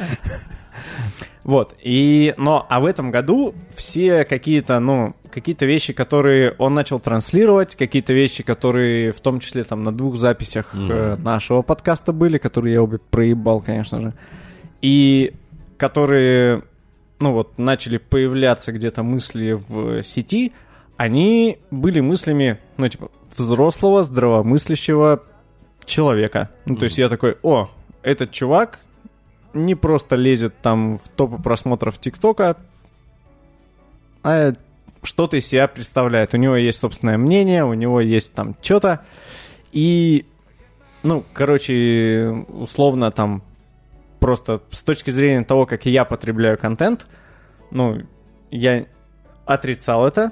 [1.43, 6.99] Вот, и, но, а в этом году все какие-то, ну, какие-то вещи, которые он начал
[6.99, 12.39] транслировать, какие-то вещи, которые в том числе там на двух записях э, нашего подкаста были,
[12.39, 14.13] которые я обе проебал, конечно же,
[14.85, 15.33] и
[15.77, 16.61] которые,
[17.19, 20.53] ну вот, начали появляться где-то мысли в сети,
[20.95, 25.23] они были мыслями, ну, типа, взрослого, здравомыслящего
[25.85, 26.51] человека.
[26.65, 27.71] Ну, то есть я такой, о,
[28.03, 28.79] этот чувак
[29.55, 32.55] не просто лезет там в топы просмотров ТикТока,
[34.21, 34.53] а
[35.01, 36.35] что-то из себя представляет.
[36.35, 39.03] У него есть собственное мнение, у него есть там что-то.
[39.71, 40.27] И,
[41.01, 43.41] ну, короче, условно там
[44.25, 47.05] просто с точки зрения того, как я потребляю контент,
[47.69, 48.01] ну,
[48.49, 48.87] я
[49.45, 50.31] отрицал это.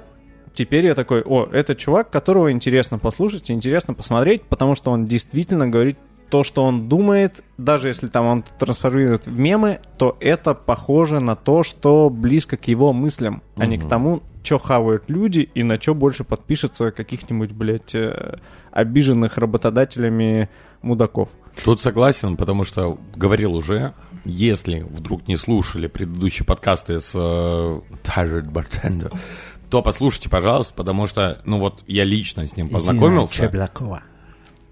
[0.52, 5.68] Теперь я такой, о, это чувак, которого интересно послушать, интересно посмотреть, потому что он действительно
[5.68, 5.96] говорит
[6.30, 11.36] то, что он думает, даже если там он трансформирует в мемы, то это похоже на
[11.36, 13.62] то, что близко к его мыслям, mm-hmm.
[13.62, 18.38] а не к тому, что хавают люди и на что больше подпишется каких-нибудь, блядь, э,
[18.70, 20.50] обиженных работодателями
[20.82, 21.30] мудаков.
[21.64, 23.94] Тут согласен, потому что говорил уже,
[24.24, 29.16] если вдруг не слушали предыдущие подкасты с uh, Tired Bartender,
[29.70, 33.46] то послушайте, пожалуйста, потому что, ну вот, я лично с ним познакомился.
[33.46, 34.02] Чеблакова.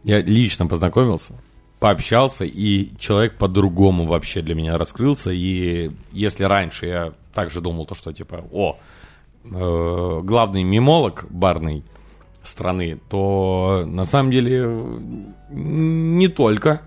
[0.05, 1.35] Я лично познакомился,
[1.79, 5.31] пообщался, и человек по-другому вообще для меня раскрылся.
[5.31, 8.79] И если раньше я также думал, то, что типа, о,
[9.45, 11.85] э, главный мимолог барной
[12.43, 14.69] страны, то на самом деле
[15.51, 16.83] не только.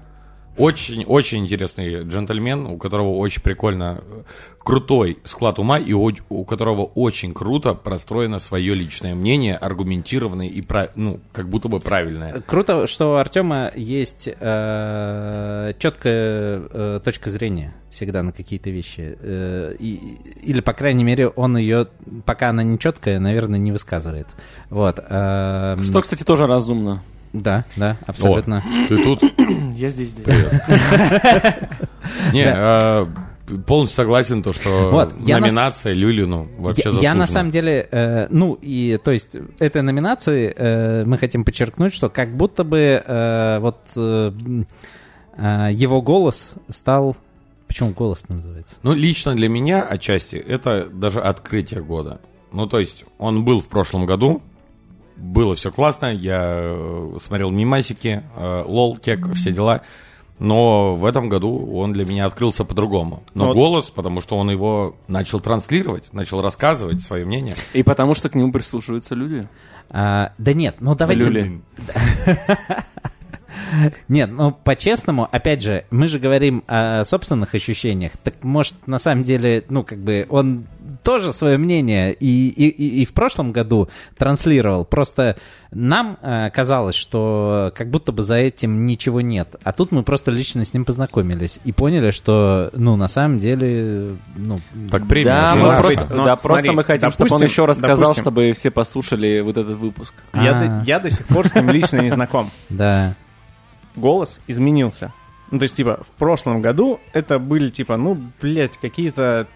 [0.58, 4.22] Очень-очень интересный джентльмен, у которого очень прикольно э,
[4.60, 10.62] крутой склад ума и у, у которого очень круто простроено свое личное мнение, аргументированное и
[10.62, 12.42] про, ну, как будто бы правильное.
[12.42, 19.18] Круто, что у Артема есть э, четкая э, точка зрения всегда на какие-то вещи.
[19.20, 21.88] Э, и, или, по крайней мере, он ее,
[22.26, 24.28] пока она не четкая, наверное, не высказывает.
[24.70, 25.00] Вот.
[25.00, 27.04] Э, Что, кстати, тоже разумно.
[27.42, 28.64] Да, да, абсолютно.
[28.66, 29.22] О, ты тут?
[29.76, 30.26] Я здесь, здесь.
[32.34, 33.06] Не, э,
[33.68, 37.16] полностью согласен, то, что Вот, я на- номинация Люлину вообще Я, я заслужена.
[37.16, 42.10] на самом деле, э, ну и то есть этой номинации э, мы хотим подчеркнуть, что
[42.10, 44.32] как будто бы э, вот э,
[45.72, 47.16] его голос стал,
[47.68, 48.76] почему голос называется?
[48.84, 52.20] Ну, лично для меня отчасти это даже открытие года.
[52.54, 54.42] Ну, то есть он был в прошлом году,
[55.18, 59.82] было все классно, я э, смотрел мимасики, э, лол, кек, все дела.
[60.38, 63.24] Но в этом году он для меня открылся по-другому.
[63.34, 63.56] Но Вот.
[63.56, 67.54] голос, потому что он его начал транслировать, начал рассказывать свое мнение.
[67.74, 69.48] И потому что к нему прислушиваются люди.
[69.90, 71.30] А, да нет, ну давайте...
[71.30, 71.62] Люли.
[74.08, 78.14] Нет, ну по-честному, опять же, мы же говорим о собственных ощущениях.
[78.24, 80.66] Так может, на самом деле, ну как бы он
[81.04, 82.68] тоже свое мнение и, и,
[83.02, 84.86] и- в прошлом году транслировал.
[84.86, 85.36] Просто
[85.72, 89.56] нам э, казалось, что как будто бы за этим ничего нет.
[89.64, 94.12] А тут мы просто лично с ним познакомились и поняли, что, ну, на самом деле,
[94.36, 94.60] ну...
[94.90, 97.48] Так премия Да, же мы просто, Но да, смотри, просто мы хотим, чтобы он допустим-
[97.48, 100.14] еще рассказал, допустим- чтобы все послушали вот этот выпуск.
[100.34, 100.60] Я, А.
[100.80, 102.50] до, я до сих пор с ним лично не знаком.
[102.70, 103.14] Да.
[103.96, 105.14] Голос изменился.
[105.52, 109.48] Ну, то есть, типа, в прошлом году это были, типа, ну, блядь, какие-то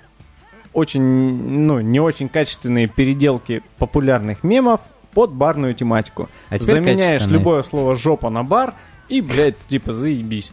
[0.73, 4.81] очень, ну, не очень качественные переделки популярных мемов
[5.13, 6.29] под барную тематику.
[6.49, 8.75] А теперь Заменяешь любое слово «жопа» на бар
[9.07, 10.51] и, блядь, типа, заебись.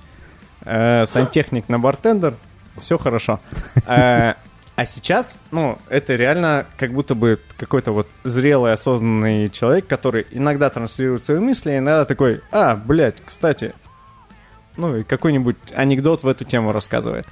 [0.65, 2.35] Э, сантехник на бартендер,
[2.79, 3.41] все хорошо.
[3.87, 4.35] Э,
[4.77, 10.69] а сейчас, ну, это реально как будто бы какой-то вот зрелый, осознанный человек, который иногда
[10.69, 13.75] транслирует свои мысли, а иногда такой, а, блядь, кстати,
[14.77, 17.27] ну, и какой-нибудь анекдот в эту тему рассказывает.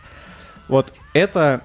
[0.69, 1.61] Вот это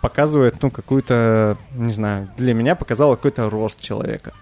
[0.00, 4.34] показывает, ну, какую-то, не знаю, для меня показало какой-то рост человека.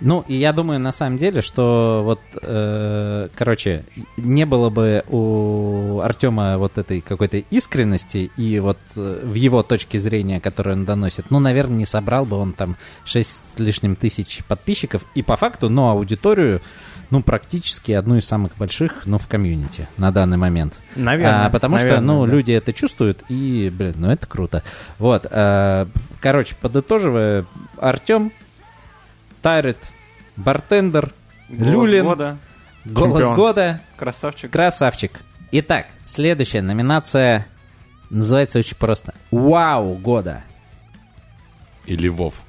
[0.00, 3.84] Ну, и я думаю, на самом деле, что вот, э, короче,
[4.16, 9.98] не было бы у Артема вот этой какой-то искренности и вот э, в его точке
[9.98, 14.44] зрения, которую он доносит, ну, наверное, не собрал бы он там 6 с лишним тысяч
[14.44, 16.60] подписчиков и по факту, ну, аудиторию,
[17.10, 20.80] ну, практически одну из самых больших, ну, в комьюнити на данный момент.
[20.94, 21.46] Наверное.
[21.46, 22.32] А, потому что, наверное, ну, да.
[22.32, 24.62] люди это чувствуют, и, блин, ну это круто.
[24.98, 25.26] Вот.
[25.30, 25.88] а,
[26.20, 27.46] короче, подытоживая,
[27.78, 28.32] Артем,
[29.46, 29.78] Тайрет,
[30.36, 31.12] Бартендер,
[31.48, 32.38] Голос Люлин, года.
[32.84, 33.36] Голос Чемпион.
[33.36, 34.50] года, Красавчик.
[34.50, 35.20] красавчик.
[35.52, 37.46] Итак, следующая номинация
[38.10, 39.14] называется очень просто.
[39.30, 40.42] Вау года.
[41.84, 42.42] Или Вов.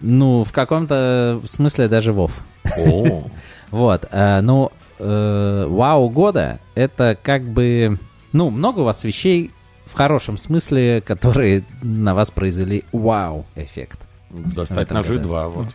[0.00, 2.42] Ну, в каком-то смысле даже Вов.
[2.78, 3.24] О,
[3.70, 7.98] Вот, э, ну, э, вау года, это как бы,
[8.32, 9.50] ну, много у вас вещей
[9.84, 13.98] в хорошем смысле, которые на вас произвели вау-эффект.
[14.32, 15.68] Достать этом ножи два, вот.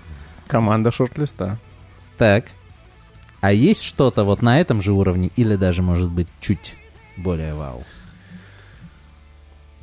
[0.47, 1.57] Команда шорт-листа.
[2.17, 2.45] Так.
[3.41, 6.75] А есть что-то вот на этом же уровне или даже, может быть, чуть
[7.17, 7.83] более вау?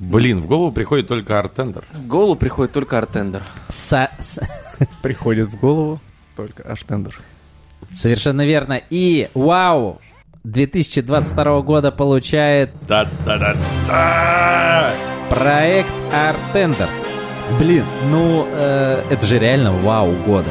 [0.01, 1.85] Блин, в голову приходит только артендер.
[1.93, 3.43] В голову приходит только артендер.
[3.69, 4.41] Са- с-
[5.03, 6.01] Приходит в голову
[6.35, 7.17] только Артендер.
[7.93, 8.81] Совершенно верно.
[8.91, 10.01] И вау!
[10.43, 14.93] 2022 года получает Да-да-да-да!
[15.31, 16.89] проект Артендер.
[17.59, 20.51] Блин, ну э, это же реально вау года.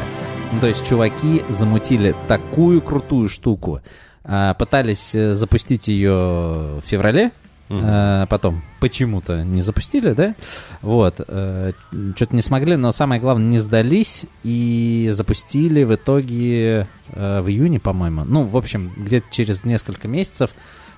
[0.52, 3.82] Ну, то есть чуваки замутили такую крутую штуку.
[4.24, 7.32] А, пытались э, запустить ее в феврале,
[7.70, 10.36] а, потом почему-то не запустили, да?
[10.82, 11.16] Вот.
[11.16, 17.80] Что-то не смогли, но самое главное, не сдались и запустили в итоге э, в июне,
[17.80, 18.24] по-моему.
[18.24, 20.52] Ну, в общем, где-то через несколько месяцев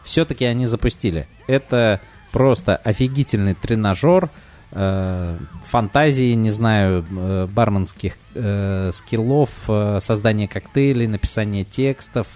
[0.04, 1.28] все-таки они запустили.
[1.48, 4.30] Это просто офигительный тренажер,
[4.76, 12.28] э, фантазии, не знаю, э, барменских э, скиллов, э, создания коктейлей, написания текстов.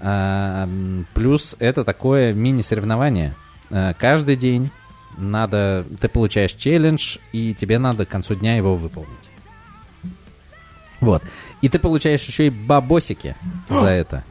[0.00, 3.34] М, плюс это такое мини-соревнование.
[3.70, 4.70] Э, Каждый день
[5.16, 9.30] надо, ты получаешь челлендж, и тебе надо к концу дня его выполнить.
[11.00, 11.22] Вот.
[11.60, 13.36] И ты получаешь еще и бабосики
[13.68, 14.24] за это.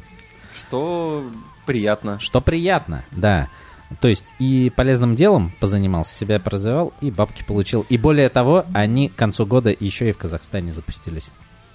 [0.56, 1.30] Что
[1.66, 2.20] приятно.
[2.20, 3.48] Что приятно, да.
[4.00, 7.86] То есть и полезным делом позанимался, себя поразвивал, и бабки получил.
[7.90, 11.30] И более того, они к концу года еще и в Казахстане запустились.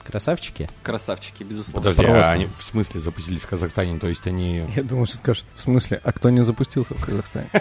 [0.09, 0.71] Красавчики.
[0.83, 1.83] Красавчики, безусловно.
[1.83, 2.31] Подожди, Просто.
[2.31, 3.99] а они в смысле запустились в Казахстане?
[3.99, 4.64] То есть они...
[4.75, 7.51] Я думал, что скажешь, в смысле, а кто не запустился в Казахстане?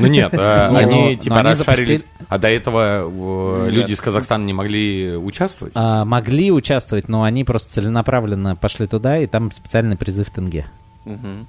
[0.00, 2.04] Ну нет, э, Не, они ну, типа расшарились.
[2.28, 5.72] А до этого люди из Казахстана не могли участвовать?
[5.76, 10.66] А, могли участвовать, но они просто целенаправленно пошли туда, и там специальный призыв тенге.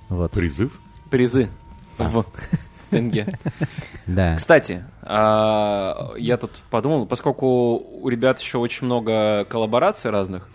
[0.10, 0.32] Вот.
[0.32, 0.80] Призыв?
[1.10, 1.50] Призы
[1.98, 2.26] в
[2.90, 3.38] тенге.
[4.06, 4.36] Да.
[4.36, 10.48] Кстати, а, я тут подумал, поскольку у ребят еще очень много коллабораций разных.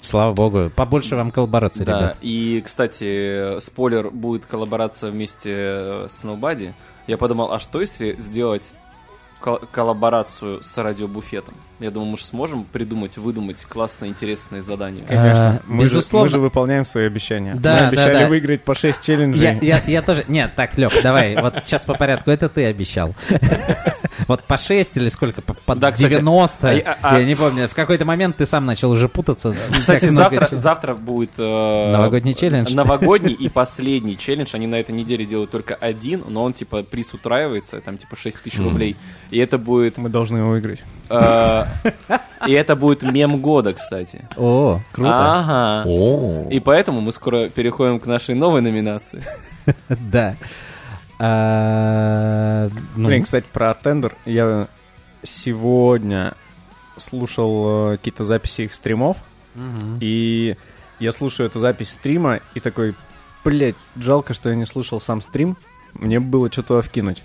[0.00, 0.70] Слава богу.
[0.74, 2.18] Побольше вам коллабораций, да, ребят.
[2.20, 6.74] и, кстати, спойлер, будет коллаборация вместе с Nobody,
[7.08, 8.72] я подумал, а что если сделать
[9.40, 11.54] кол- коллаборацию с радиобуфетом?
[11.80, 15.04] Я думаю, мы же сможем придумать, выдумать классные, интересные задания.
[15.06, 15.48] Конечно.
[15.48, 16.24] А, Мы же- безусловно.
[16.26, 17.54] Мы же выполняем свои обещания.
[17.54, 18.28] Да, Мы да, обещали да.
[18.28, 19.58] выиграть по 6 Я, челленджей.
[19.62, 20.24] я, я тоже...
[20.26, 22.30] Нет, так, Лёх, давай, вот сейчас по порядку.
[22.30, 23.14] Это ты обещал.
[24.26, 25.40] Вот по 6 или сколько?
[25.40, 26.68] По, по Да, кстати, 90?
[26.70, 27.66] а- а- Я не помню.
[27.68, 29.54] В какой-то момент ты сам начал уже путаться.
[29.72, 30.10] Кстати,
[30.54, 31.30] завтра будет...
[31.38, 32.74] э, Новогодний челлендж.
[32.74, 34.50] Новогодний и последний челлендж.
[34.54, 38.42] Они на этой неделе делают только один, но он, типа, приз утраивается, там, типа, 6
[38.42, 38.96] тысяч рублей.
[39.30, 39.96] И это будет...
[39.96, 40.82] Мы должны его выиграть.
[41.08, 41.64] э,
[42.46, 44.28] и это будет мем года, кстати.
[44.36, 45.10] О, круто.
[45.12, 45.88] Ага.
[45.88, 49.22] О, И поэтому мы скоро переходим к нашей новой номинации.
[49.88, 50.34] Да.
[51.18, 54.14] А, ну, Блин, кстати, про Артендер.
[54.24, 54.68] Я
[55.22, 56.34] сегодня
[56.96, 59.18] слушал э, какие-то записи их стримов,
[60.00, 60.56] и
[61.00, 62.94] я слушаю эту запись стрима, и такой,
[63.44, 65.56] блядь, жалко, что я не слушал сам стрим.
[65.94, 67.22] Мне бы было что-то вкинуть.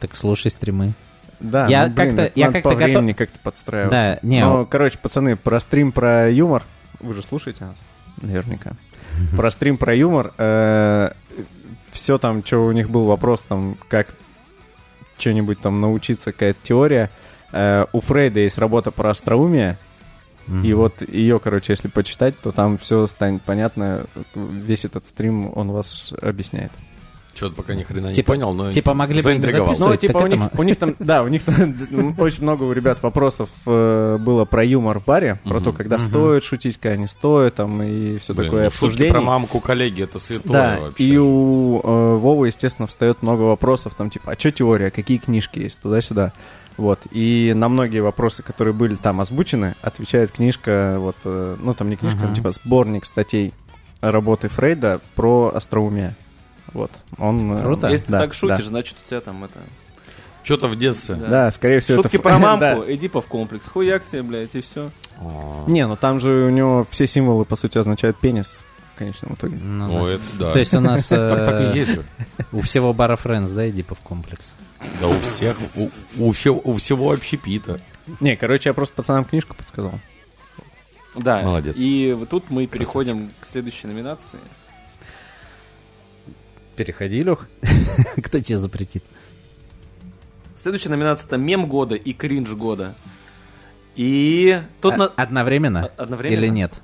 [0.00, 0.94] Так слушай стримы.
[1.42, 4.18] Да, Я ну, как-то- я как-то по готов- времени как-то подстраиваться.
[4.22, 6.62] Да, не, Ну, о- короче, пацаны, про стрим про юмор.
[7.00, 7.76] Вы же слушаете нас?
[8.20, 8.72] Наверняка.
[9.36, 10.32] Про стрим про юмор.
[11.90, 14.08] Все там, что у них был вопрос, там, как
[15.18, 17.10] что-нибудь там научиться, какая-то теория.
[17.52, 19.76] Э, У Фрейда есть работа про остроумие,
[20.46, 20.64] Мгм.
[20.64, 24.06] и вот ее, короче, если почитать, то там все станет понятно.
[24.34, 26.72] Весь этот стрим он вас объясняет.
[27.34, 29.68] Что-то пока ни хрена не Типа- понял, но Типа могли бы не заинтриговал.
[29.68, 32.72] Ну, записывать, типа у них, у них там, да, у них там очень много у
[32.72, 37.06] ребят вопросов э, было про юмор в баре, про то, когда стоит шутить, когда не
[37.06, 39.12] стоит, там, и все Блин, такое ну, обсуждение.
[39.12, 41.04] про мамку коллеги, это святое Да, вообще.
[41.04, 45.58] и у э, Вовы, естественно, встает много вопросов, там, типа, а что теория, какие книжки
[45.60, 46.32] есть, туда-сюда.
[46.78, 51.90] Вот, и на многие вопросы, которые были там озвучены, отвечает книжка, вот, э, ну, там
[51.90, 52.36] не книжка, там, Мгм.
[52.36, 53.52] типа, сборник статей
[54.00, 56.14] работы Фрейда про остроумие.
[56.72, 57.58] Вот, он...
[57.58, 57.88] э, Круто.
[57.88, 58.64] Если да, ты так шутишь, да.
[58.64, 59.58] значит, у тебя там это...
[60.44, 61.14] Что-то в детстве.
[61.14, 61.28] Да.
[61.28, 62.22] Да, скорее всего, Шутки это...
[62.22, 62.94] про мамку, Да.
[62.94, 63.68] иди по в комплекс.
[63.68, 64.90] Хуяк тебе, блядь, и все.
[65.66, 68.62] Не, ну там же у него все символы, по сути, означают пенис
[68.94, 69.56] в конечном итоге.
[69.56, 70.14] Ну, О, да.
[70.14, 70.52] это да.
[70.52, 72.02] То есть у нас Так, так э, и есть же.
[72.50, 74.54] у всего бара Friends, да, Эдипов комплекс.
[75.00, 77.78] Да у всех, у, у всего, у всего общепита.
[78.20, 79.94] Не, короче, я просто пацанам книжку подсказал.
[81.14, 81.42] Да.
[81.42, 81.76] Молодец.
[81.76, 84.40] И вот тут мы переходим к следующей номинации.
[86.82, 87.46] Переходи, Лех.
[88.24, 89.04] Кто тебе запретит?
[90.56, 92.96] Следующая номинация это мем года и кринж года.
[93.94, 95.04] И тут А- на...
[95.06, 95.86] Одновременно?
[95.96, 96.40] одновременно?
[96.40, 96.80] Или нет?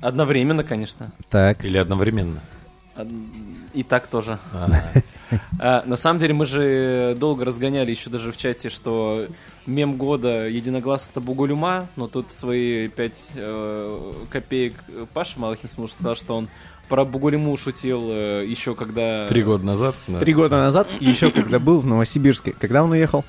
[0.00, 1.12] Одновременно, конечно.
[1.28, 1.66] Так.
[1.66, 2.40] Или одновременно.
[2.96, 3.06] А,
[3.74, 4.38] И так тоже.
[5.60, 9.28] А, на самом деле мы же долго разгоняли еще даже в чате, что
[9.66, 13.32] мем года единогласно это Бугулюма, но тут свои 5
[14.30, 14.74] копеек
[15.12, 16.48] Паша Малахин слушал, сказал, что он
[16.90, 19.26] про Бугулюму шутил э, еще когда...
[19.28, 19.94] Три года назад.
[20.08, 20.18] да.
[20.18, 22.52] Три года назад, и еще когда был в Новосибирске.
[22.58, 23.24] Когда он уехал?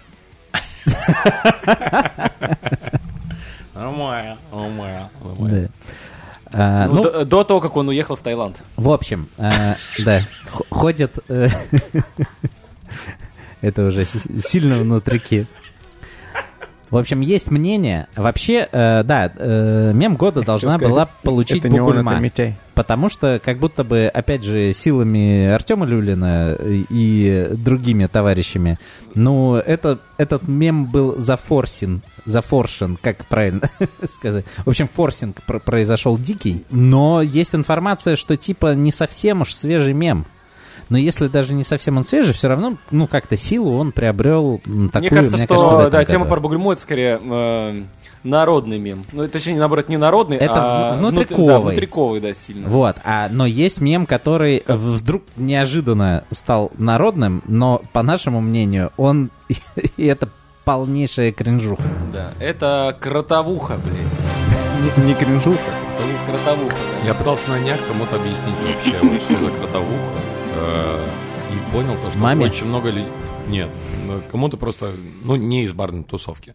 [3.73, 5.69] Нормально, нормально, нормально.
[6.53, 8.57] А, Ну, ну, до, до того, как он уехал в Таиланд.
[8.75, 10.21] В общем, э, да,
[10.69, 11.13] ходят...
[11.29, 11.47] э,
[13.61, 15.47] Это уже сильно внутрики.
[16.91, 18.07] В общем, есть мнение.
[18.17, 22.57] Вообще, э, да, э, мем года должна Хотел была сказать, получить Это не он, это.
[22.75, 28.77] Потому что, как будто бы, опять же, силами Артема Люлина и другими товарищами,
[29.15, 33.69] ну, это, этот мем был зафорсен, зафоршен, как правильно
[34.03, 34.45] сказать.
[34.65, 39.93] В общем, форсинг пр- произошел дикий, но есть информация, что типа не совсем уж свежий
[39.93, 40.25] мем.
[40.91, 44.89] Но если даже не совсем он свежий, все равно, ну, как-то силу он приобрел такую,
[44.99, 46.35] мне кажется, мне что кажется, да, тема году.
[46.35, 47.83] про Бугульму это скорее э,
[48.23, 49.05] народный мем.
[49.13, 51.47] Ну, точнее, наоборот, не народный, Это а вну- внут- внутриковый.
[51.47, 52.67] Да, внутриковый, да, сильно.
[52.67, 59.31] Вот, а, но есть мем, который вдруг неожиданно стал народным, но, по нашему мнению, он...
[59.95, 60.27] И это
[60.65, 61.83] полнейшая кринжуха.
[62.13, 64.97] Да, это кротовуха, блядь.
[64.97, 65.57] Не, не кринжуха.
[66.27, 66.75] Кротовуха.
[67.01, 67.07] да.
[67.07, 70.19] Я пытался на днях кому-то объяснить вообще, вот что за кротовуха.
[70.55, 71.07] Э,
[71.53, 72.45] И понял то, что Маме?
[72.45, 73.07] очень много людей...
[73.47, 73.69] Нет,
[74.07, 74.93] ну, кому-то просто,
[75.23, 76.53] ну, не из барной тусовки.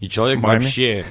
[0.00, 0.60] И человек Маме?
[0.60, 1.04] вообще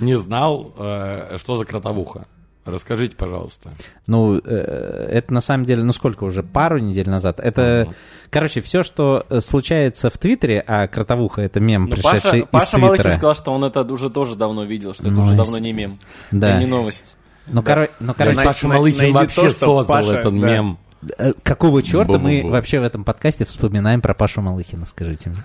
[0.00, 2.26] не знал, э, что за кротовуха.
[2.64, 3.70] Расскажите, пожалуйста.
[4.06, 7.38] Ну, э, это на самом деле, ну сколько уже, пару недель назад.
[7.38, 7.92] Это,
[8.30, 12.76] короче, все, что э, случается в Твиттере, а кротовуха это мем, Ну, пришедший Паша, Паша
[12.76, 13.12] из Малахин Твиттера.
[13.18, 15.98] сказал, что он это уже тоже давно видел, что это Ну, уже давно не мем.
[16.30, 16.58] Да.
[16.58, 17.16] Не новость.
[17.46, 20.46] Ну, коро- ну, короче, Блядь, Паша Малыхин вообще то, создал Паша, этот да.
[20.46, 20.78] мем.
[21.18, 22.50] э, какого черта мы Бу-бу-бу.
[22.50, 25.38] вообще в этом подкасте вспоминаем про Пашу Малыхина, скажите мне?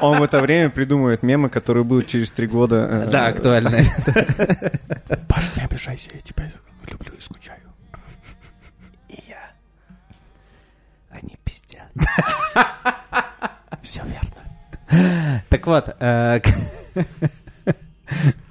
[0.00, 2.76] Он, в это время придумывает мемы, которые будут через три года.
[3.06, 3.70] э, Да, актуально.
[5.28, 6.50] Паша, не обижайся, я тебя
[6.90, 7.58] люблю и скучаю.
[11.10, 11.88] Они пиздят.
[13.82, 15.42] Все верно.
[15.48, 16.40] Так вот, э,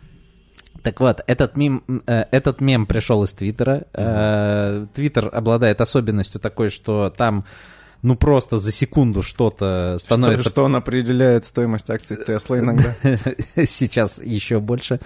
[0.83, 3.85] так вот, этот мем, э, этот мем пришел из Твиттера.
[3.93, 7.45] Э, Твиттер обладает особенностью такой, что там,
[8.03, 12.95] ну просто за секунду что-то Что, становится что он определяет стоимость акций Тесла иногда.
[13.65, 14.99] сейчас еще больше.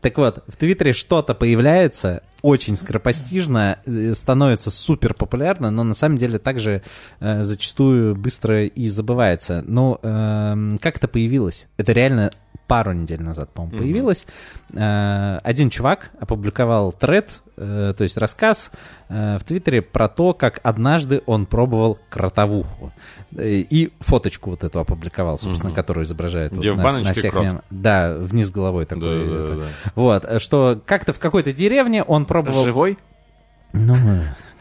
[0.00, 6.16] Так вот, в Твиттере что-то появляется, очень скоропостижно, э, становится супер популярно, но на самом
[6.16, 6.82] деле также
[7.20, 9.64] э, зачастую быстро и забывается.
[9.66, 11.66] Ну, эм, как это появилось?
[11.76, 12.30] Это реально
[12.66, 14.26] пару недель назад, по-моему, появилось.
[14.72, 18.70] Э, один чувак опубликовал тред, э, то есть рассказ
[19.08, 22.92] э, в Твиттере про то, как однажды он пробовал кротовуху.
[23.36, 25.76] И фоточку вот эту опубликовал, собственно, Мгм.
[25.76, 27.44] которую изображает Где вот в на- на всех крот.
[27.44, 29.24] мем- Да, вниз головой Да, такой.
[29.28, 29.56] да, это.
[29.56, 29.90] да.
[29.94, 32.64] Вот, что как-то в какой-то деревне он пробовал...
[32.64, 32.98] Живой?
[33.72, 33.96] Ну,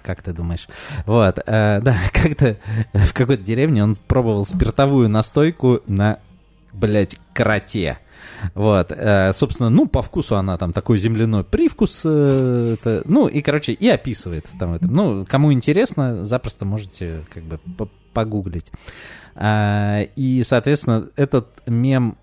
[0.02, 0.68] как ты думаешь?
[1.06, 2.58] Вот, э, да, как-то
[2.94, 6.18] в какой-то деревне он пробовал спиртовую настойку на,
[6.74, 8.00] блядь, кроте.
[8.54, 13.42] Вот, э, собственно, ну, по вкусу она там такой земляной привкус, э, это, ну, и,
[13.42, 14.88] короче, и описывает там это.
[14.88, 18.72] Ну, кому интересно, запросто можете как бы по- погуглить.
[19.36, 22.18] А, и, соответственно, этот мем,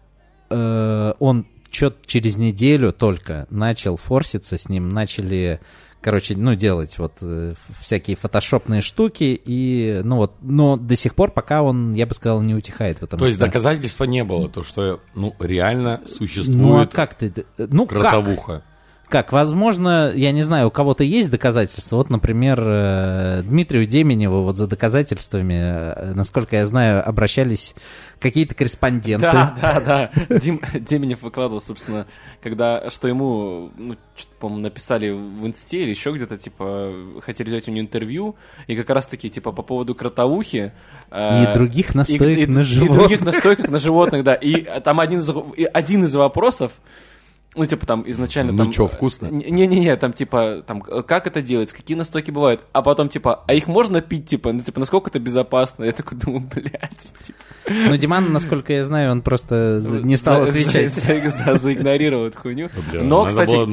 [0.51, 5.61] э, он чё через неделю только начал форситься с ним, начали,
[6.01, 11.31] короче, ну, делать вот э, всякие фотошопные штуки, и, ну, вот, но до сих пор
[11.31, 12.99] пока он, я бы сказал, не утихает.
[12.99, 13.47] Потому То есть что...
[13.47, 17.33] доказательства не было, то что, ну, реально Ну, а существует как ты...
[17.57, 18.01] Ну, как?
[18.01, 18.53] кротовуха.
[18.53, 18.70] Как?
[19.33, 21.97] Возможно, я не знаю, у кого-то есть доказательства.
[21.97, 27.75] Вот, например, э, Дмитрию Деменеву вот за доказательствами, э, насколько я знаю, обращались
[28.21, 29.23] какие-то корреспонденты.
[29.31, 30.39] Да, да, да.
[30.39, 32.07] Дим, Деменев выкладывал, собственно,
[32.43, 33.97] когда, что ему, ну,
[34.39, 36.93] по-моему, написали в инсте или еще где-то, типа,
[37.23, 38.37] хотели взять у него интервью,
[38.67, 40.73] и как раз-таки, типа, по поводу кротовухи.
[41.11, 42.99] э, И других настоек и- и- на И животных.
[42.99, 44.35] других настойках на животных, да.
[44.35, 46.73] И там один из, и один из вопросов,
[47.57, 48.53] ну, типа, там изначально...
[48.53, 49.27] Ну там, вкусно?
[49.27, 53.43] э, Не-не-не, там, типа, там, э, как это делается, какие настойки бывают, а потом, типа,
[53.47, 55.85] а их можно пить, типа, ну, типа, насколько это безопасно?
[55.85, 56.97] Я такой думаю, блядь,
[57.27, 57.39] типа...
[57.69, 60.95] Но Диман, насколько я знаю, он просто не стал За- отвечать.
[60.95, 62.69] за- за- да, заигнорировал эту хуйню.
[62.91, 63.67] Бля, Но, надо кстати, было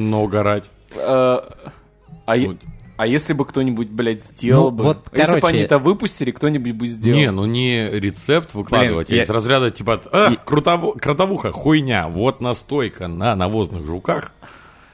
[2.26, 2.56] а, Вот.
[2.98, 4.84] А если бы кто-нибудь, блядь, сделал Ну, бы?
[4.84, 7.16] вот, если бы короче- они это выпустили, кто-нибудь бы сделал.
[7.18, 12.08] Не, ну не рецепт выкладывать, Блин, а я- из разряда типа, а, крутово- кротовуха, хуйня,
[12.08, 14.32] вот настойка на навозных жуках.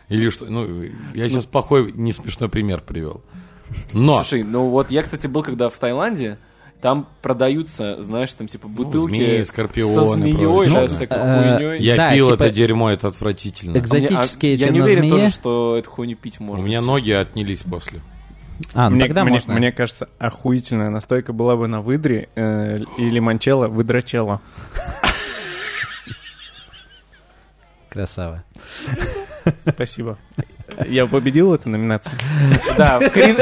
[0.09, 0.83] Или что, ну,
[1.15, 3.23] я сейчас плохой, не смешной пример привел.
[3.95, 6.39] Но Слушай, ну вот я, кстати, был когда в Таиланде,
[6.85, 11.07] там продаются, знаешь, там типа бутылки змеи, скорпионы, со змеей, да, Ну, с э,
[11.59, 11.83] хуйней.
[11.83, 13.75] я Да, пил типа- это дерьмо, это отвратительно.
[13.75, 15.11] Экзо- Экзотические А мне- эти Я не уверен змее?
[15.13, 16.63] тоже, что эту хуйню пить У можно.
[16.63, 18.03] меня если ноги отнялись после.
[18.75, 19.55] А, ну мне, тогда мне- можно.
[19.55, 24.43] мне кажется, охуительная настойка была бы на выдре э, и лимончелло выдрачело.
[27.89, 28.45] Красава.
[29.67, 30.19] Спасибо.
[30.89, 32.15] Я победил эту номинацию?
[32.77, 33.37] Да, кринж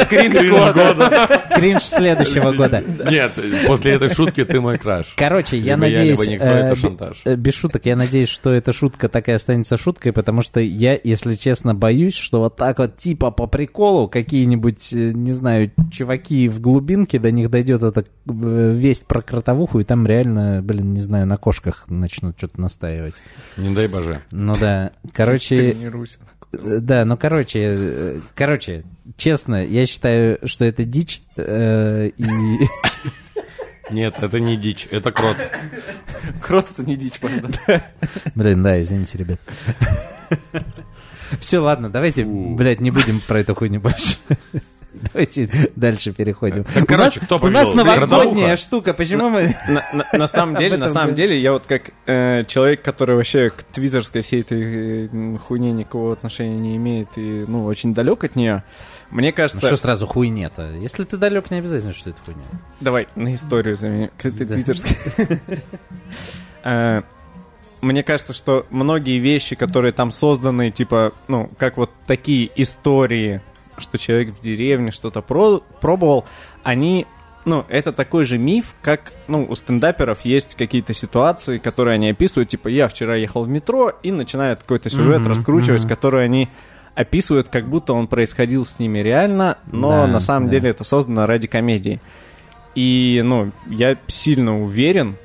[0.74, 1.40] года.
[1.54, 2.82] Кринж следующего года.
[3.10, 3.32] Нет,
[3.66, 5.14] после этой шутки ты мой краш.
[5.16, 6.18] Короче, я надеюсь...
[6.20, 7.20] либо никто, э, это бе- шантаж.
[7.24, 10.98] э, Без шуток, я надеюсь, что эта шутка так и останется шуткой, потому что я,
[11.02, 16.48] если честно, боюсь, что вот так вот типа по приколу какие-нибудь, э, не знаю, чуваки
[16.48, 21.26] в глубинке, до них дойдет эта весть про кротовуху, и там реально, блин, не знаю,
[21.26, 23.14] на кошках начнут что-то настаивать.
[23.56, 24.20] Не дай боже.
[24.30, 25.76] Ну да, короче...
[26.52, 28.84] Э, Да, ну короче, э, короче,
[29.16, 32.24] честно, я считаю, что это дичь, э, и
[33.90, 35.36] Нет, это не дичь, это крот.
[36.42, 37.50] Крот это не дичь, правда.
[38.34, 39.40] Блин, да, извините, ребят.
[41.40, 44.16] Все, ладно, давайте, блядь, не будем про эту хуйню больше.
[45.12, 46.64] Давайте дальше переходим.
[46.64, 49.54] Так, у короче, нас, кто у нас новогодняя штука, почему мы...
[49.68, 53.50] На, на- на самом деле, на самом деле, я вот как э, человек, который вообще
[53.50, 58.36] к твиттерской всей этой э, хуйне никакого отношения не имеет и, ну, очень далек от
[58.36, 58.64] нее,
[59.10, 59.66] мне Ну кажется...
[59.66, 60.70] что сразу хуйня-то?
[60.76, 62.42] Если ты далек, не обязательно, что это хуйня.
[62.80, 64.10] Давай, на историю замени.
[64.18, 64.54] К этой Да.
[64.54, 64.96] твиттерской.
[66.64, 67.02] Э,
[67.80, 73.40] Мне кажется, что многие вещи, которые там созданы, типа, ну, как вот такие истории,
[73.82, 76.24] что человек в деревне что-то про- пробовал,
[76.62, 77.06] они,
[77.44, 82.48] ну, это такой же миф, как, ну, у стендаперов есть какие-то ситуации, которые они описывают,
[82.48, 85.88] типа, я вчера ехал в метро, и начинают какой-то сюжет Мгм, раскручивать, мгм.
[85.88, 86.48] который они
[86.94, 90.52] описывают, как будто он происходил с ними реально, но Да, на самом да.
[90.52, 92.00] деле это создано ради комедии.
[92.74, 95.16] И, ну, я сильно уверен,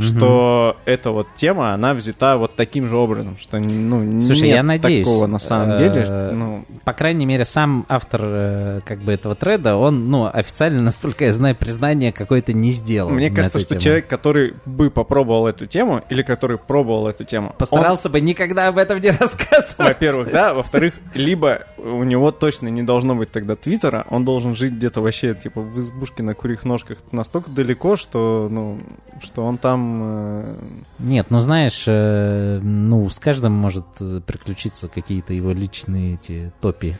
[0.00, 4.62] что эта вот тема, она взята вот таким же образом, что, ну, Слушай, нет я
[4.62, 9.12] надеюсь, такого на самом э, деле, ну, По крайней мере, сам автор э, как бы
[9.12, 13.10] этого треда, он, ну, официально, насколько я знаю, признание какое-то не сделал.
[13.10, 13.80] мне кажется, что тему.
[13.80, 18.78] человек, который бы попробовал эту тему, или который пробовал эту тему, Постарался бы никогда об
[18.78, 19.76] этом не рассказывать.
[19.78, 24.56] он, во-первых, да, во-вторых, либо у него точно не должно быть тогда твиттера, он должен
[24.56, 28.78] жить где-то вообще, типа, в избушке на курьих ножках настолько далеко, что, ну,
[29.22, 29.89] что он там...
[30.02, 30.56] э,
[30.98, 36.96] Нет, ну знаешь, э, ну с каждым может э, приключиться какие-то его личные эти топи.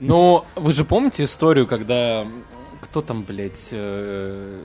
[0.00, 2.26] Но вы же помните историю, когда
[2.80, 4.60] кто там, блядь, э,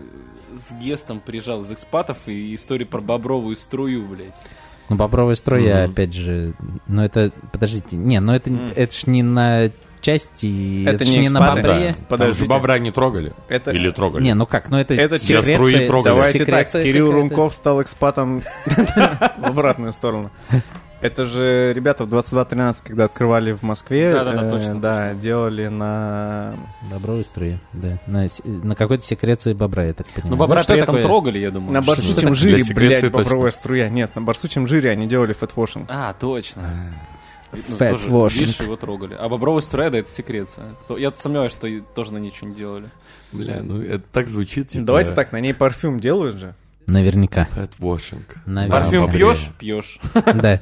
[0.57, 4.36] с Гестом приезжал из экспатов и историю про бобровую струю, блядь.
[4.89, 5.91] Ну, бобровая строя, Мгм.
[5.91, 6.53] опять же,
[6.88, 8.71] ну это, подождите, не, ну это, М.
[8.75, 9.69] это ж не на
[10.01, 11.91] части, Это не на бобре.
[11.91, 12.05] Да.
[12.09, 12.49] Подождите.
[12.49, 13.33] бобра не трогали.
[13.49, 14.23] Это- Или трогали.
[14.23, 16.13] Не, ну как, ну это, Это секреция- струи трогали.
[16.13, 17.11] Давайте так, Кирилл.
[17.11, 20.31] Рунков стал экспатом в обратную сторону.
[20.99, 26.55] Это же ребята в 22.13, когда открывали в Москве, Да-да-да, э, точно, да, делали на...
[26.91, 27.99] Бобровая струя, да.
[28.07, 30.31] На, на какой-то секреции бобра, я так понимаю.
[30.31, 31.03] Ну, бобра что при этом такое?
[31.03, 31.71] трогали, я думаю.
[31.71, 33.15] На барсучем жире, блядь, точно.
[33.15, 33.89] бобровая струя.
[33.89, 35.85] Нет, на барсучем жире они делали фэтвошинг.
[35.87, 36.63] А, точно.
[37.51, 38.39] Ну, Fat тоже, washing.
[38.39, 39.15] видишь, его трогали.
[39.19, 40.65] А бобровая струя, да, это секреция.
[40.87, 42.89] То- Я сомневаюсь, что тоже на ничего не делали.
[43.31, 44.85] Бля, ну это так звучит, типа...
[44.85, 46.55] Давайте так, на ней парфюм делают же.
[46.87, 47.45] Наверняка.
[47.51, 48.35] Фэтвошинг.
[48.45, 48.81] Наверняка.
[48.81, 49.49] Парфюм пьешь?
[49.59, 49.99] Пьешь.
[50.13, 50.59] Да.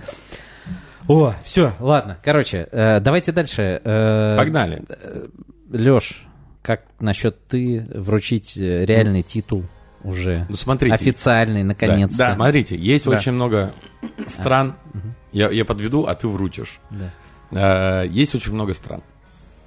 [1.08, 2.18] О, все, ладно.
[2.24, 3.80] Короче, э, давайте дальше.
[3.84, 4.84] Э, Погнали.
[5.70, 6.26] Леш,
[6.64, 9.66] как насчет ты вручить э, реальный титул
[10.04, 10.48] уже?
[10.50, 10.96] Ну смотрите.
[10.96, 12.18] Официальный, наконец-то.
[12.18, 12.32] Да.
[12.32, 13.18] Смотрите, есть Да.
[13.18, 13.74] очень много
[14.28, 14.76] стран.
[15.36, 16.80] Я, я подведу, а ты вручишь.
[16.90, 18.04] Да.
[18.04, 19.04] Э, Есть очень много стран.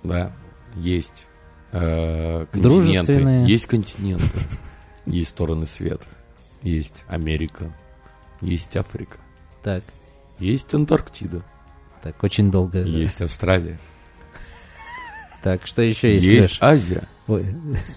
[0.02, 0.32] Да.
[0.76, 1.26] Есть
[1.72, 3.12] э, континенты.
[3.46, 4.38] Есть континенты.
[5.04, 6.06] Есть стороны света.
[6.62, 7.70] Есть Америка.
[8.40, 9.18] Есть Африка.
[9.62, 9.84] Так,
[10.38, 11.42] Есть Антарктида.
[12.02, 12.82] так, очень долго.
[12.82, 12.88] да.
[12.88, 13.78] Есть Австралия.
[15.42, 16.58] Так, что еще есть, Есть Леш?
[16.62, 17.02] Азия.
[17.26, 17.42] Ой,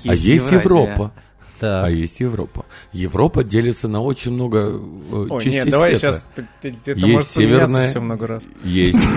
[0.05, 0.59] а есть Евразия.
[0.59, 1.13] Европа.
[1.61, 1.85] Так.
[1.85, 2.65] А есть Европа.
[2.91, 6.23] Европа делится на очень много э, Ой, частей нет, давай света.
[6.35, 6.47] сейчас...
[6.63, 8.43] Это Есть северная- все много раз.
[8.63, 8.99] Есть.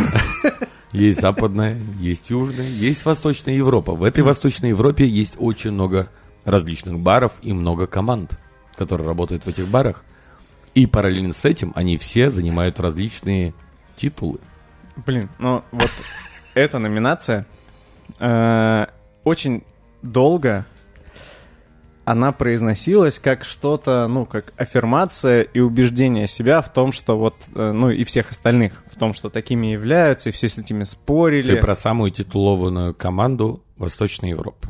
[0.92, 3.94] Есть западная, есть южная, есть восточная Европа.
[3.96, 6.08] В этой восточной Европе есть очень много
[6.44, 8.38] различных баров и много команд,
[8.76, 10.04] которые работают в этих барах.
[10.76, 13.54] И параллельно с этим они все занимают различные
[13.96, 14.38] титулы.
[15.04, 15.90] Блин, ну вот
[16.54, 17.44] эта номинация
[18.20, 18.86] э,
[19.24, 19.64] очень
[20.02, 20.64] долго
[22.04, 27.72] она произносилась как что-то, ну, как аффирмация и убеждение себя в том, что вот, э,
[27.72, 31.54] ну, и всех остальных, в том, что такими являются, и все с этими спорили.
[31.54, 34.68] Ты про самую титулованную команду Восточной Европы.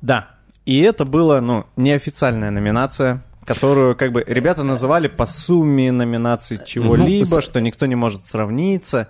[0.00, 0.30] Да.
[0.66, 7.26] И это было, ну, неофициальная номинация, которую, как бы, ребята называли по сумме номинаций чего-либо,
[7.36, 9.08] Ну, с- что никто не может сравниться.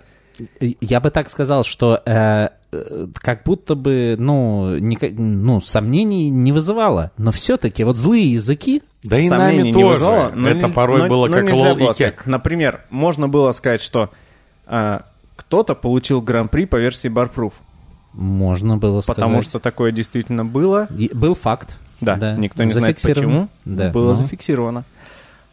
[0.59, 2.49] Я бы так сказал, что э,
[3.15, 7.11] как будто бы, ну, ника- ну, сомнений не вызывало.
[7.17, 9.85] Но все-таки вот злые языки, Да и нами не тоже.
[9.87, 12.25] вызвало, но Это не- порой но- было но как лол и кек.
[12.25, 14.09] Например, можно было сказать, что
[14.67, 15.03] а,
[15.35, 17.53] кто-то получил гран-при по версии Barproof,
[18.13, 19.17] можно было сказать.
[19.17, 20.87] потому что такое действительно было.
[20.97, 21.77] И- Был факт.
[21.99, 23.49] Да, никто не знает почему.
[23.65, 23.89] Да.
[23.89, 24.85] Было но- зафиксировано.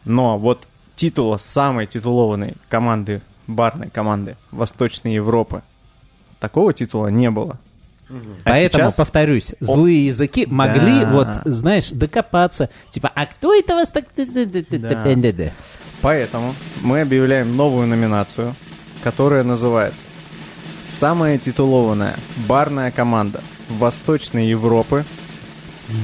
[0.05, 5.63] Но вот титула самой титулованной команды, барной команды Восточной Европы,
[6.39, 7.57] такого титула не было.
[8.09, 8.13] А
[8.51, 11.09] Поэтому, сейчас- повторюсь, злые языки могли, Да.
[11.11, 12.69] вот, знаешь, докопаться.
[12.89, 14.05] Типа, а кто это вас так...
[14.15, 15.53] Да.
[16.01, 18.55] Поэтому мы объявляем новую номинацию,
[19.03, 19.99] которая называется
[20.85, 22.15] «Самая титулованная
[22.47, 25.05] барная команда Восточной Европы».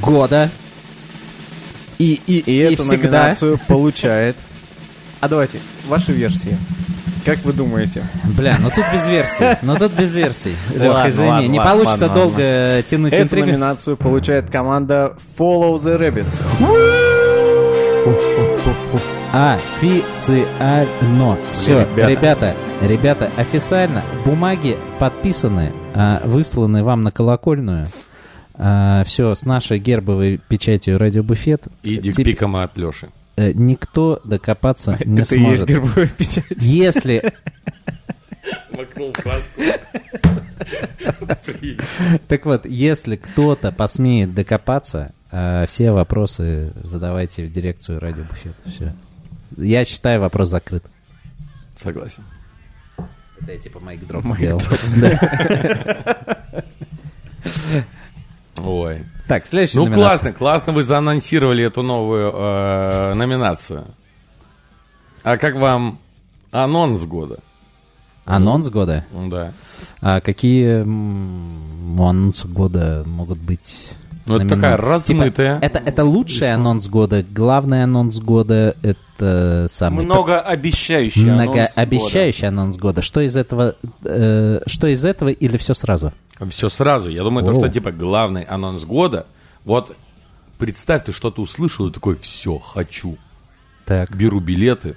[0.01, 0.51] Года.
[1.97, 3.19] И, и, И, и, эту всегда...
[3.23, 4.35] номинацию получает...
[5.21, 6.55] А давайте, ваши версии.
[7.25, 8.03] Как вы думаете?
[8.37, 9.57] Бля, ну тут без версий.
[9.63, 10.55] Ну тут без версий.
[10.75, 11.29] Лех, Ладно, извини.
[11.29, 13.47] ладно, не ладно, получится ладно, долго тянуть Эту интригу.
[13.47, 17.45] номинацию получает команда Follow the Rabbits.
[19.33, 21.37] Официально.
[21.53, 22.07] Все, Ребята.
[22.09, 22.55] ребята.
[22.81, 24.03] ребята, официально.
[24.25, 27.87] Бумаги подписаны, а, высланы вам на колокольную.
[29.05, 31.63] все с нашей гербовой печатью радиобуфет.
[31.83, 33.09] И дикпиком от Леши.
[33.35, 35.67] Э, никто докопаться не Это сможет.
[35.67, 36.45] гербовая печать.
[36.59, 37.23] Если,
[38.71, 39.61] Макнул краску.
[42.27, 48.55] так вот, если кто-то посмеет докопаться, э, все вопросы задавайте в дирекцию радиобуфет.
[48.65, 48.93] Все.
[49.57, 50.83] Я считаю, вопрос закрыт.
[51.77, 52.23] Согласен.
[53.41, 54.61] Это я типа майк дроп сделал.
[58.63, 59.03] Ой.
[59.27, 60.07] Так, следующая Ну номинация.
[60.07, 63.85] классно, классно вы заанонсировали эту новую э, номинацию.
[65.23, 65.99] А как вам
[66.51, 67.39] анонс года?
[68.25, 69.05] Анонс года.
[69.29, 69.53] Да.
[70.01, 73.91] А какие м, у анонса года могут быть?
[74.27, 75.59] Ну, это номина- такая Типа, размытая.
[75.61, 83.01] это, это лучший анонс года, главный анонс года, это самый Многообещающий анонс многообещающий анонс года.
[83.03, 86.11] Что из этого, э, что из этого или все сразу?
[86.49, 87.09] Все сразу.
[87.09, 87.59] Я думаю, то, Оу.
[87.59, 89.25] что типа главный анонс года.
[89.63, 89.95] Вот
[90.57, 93.17] представь, ты что-то услышал и такой, все, хочу.
[93.85, 94.95] Так, Беру билеты.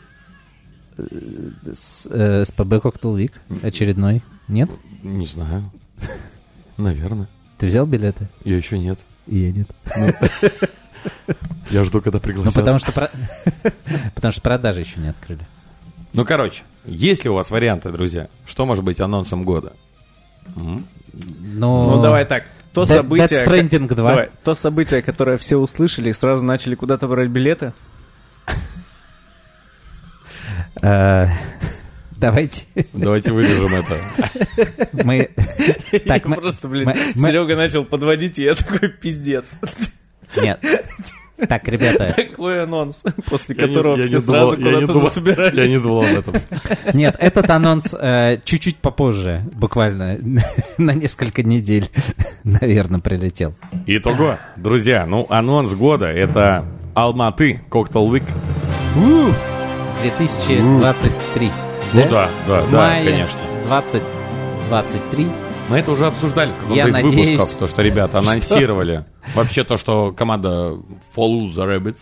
[0.96, 4.22] с, э, СПБ Коктейл Вик очередной.
[4.48, 4.70] Нет?
[5.02, 5.70] Не знаю.
[6.76, 7.28] Наверное.
[7.58, 8.28] Ты взял билеты?
[8.44, 8.98] Я еще нет.
[9.26, 9.68] И я нет.
[11.70, 12.54] Я жду, когда Ну, пригласят.
[12.54, 12.92] потому что,
[14.14, 15.46] потому что продажи еще не открыли.
[16.12, 18.28] Ну, короче, есть ли у вас варианты, друзья?
[18.46, 19.74] Что может быть анонсом года?
[20.54, 21.96] Но...
[21.96, 22.44] Ну, давай так.
[22.72, 23.26] То Death- событие...
[23.26, 23.96] Death Stranding 2.
[23.96, 27.72] Давай, то событие, которое все услышали и сразу начали куда-то брать билеты.
[30.80, 31.26] Э,
[32.18, 35.04] Давайте Давайте вырежем это.
[35.04, 35.30] мы...
[36.06, 36.36] Так, мы...
[36.36, 39.56] Просто, блин, Серега начал подводить, и я такой, пиздец.
[40.36, 40.60] Нет.
[41.48, 44.64] Так, ребята, Такой анонс, после Я не- которого я не все думал- сразу я не
[44.74, 45.58] куда-то думал- засобирались.
[45.58, 46.34] Я не думал об этом.
[46.94, 50.18] нет, этот анонс э, чуть-чуть попозже, буквально
[50.78, 51.90] на несколько недель,
[52.44, 53.54] наверное, прилетел.
[53.86, 56.64] Итого, друзья, ну, анонс года— это
[56.94, 58.24] Алматы Коктейл Week.
[60.02, 61.50] 2023.
[61.94, 63.38] Ну да, да, В да, мае конечно.
[63.68, 65.26] 2023.
[65.68, 69.04] Мы это уже обсуждали в каком-то Я из надеюсь, выпусков, то, что ребята анонсировали.
[69.34, 70.76] Вообще то, что команда
[71.16, 72.00] Follow the Rabbits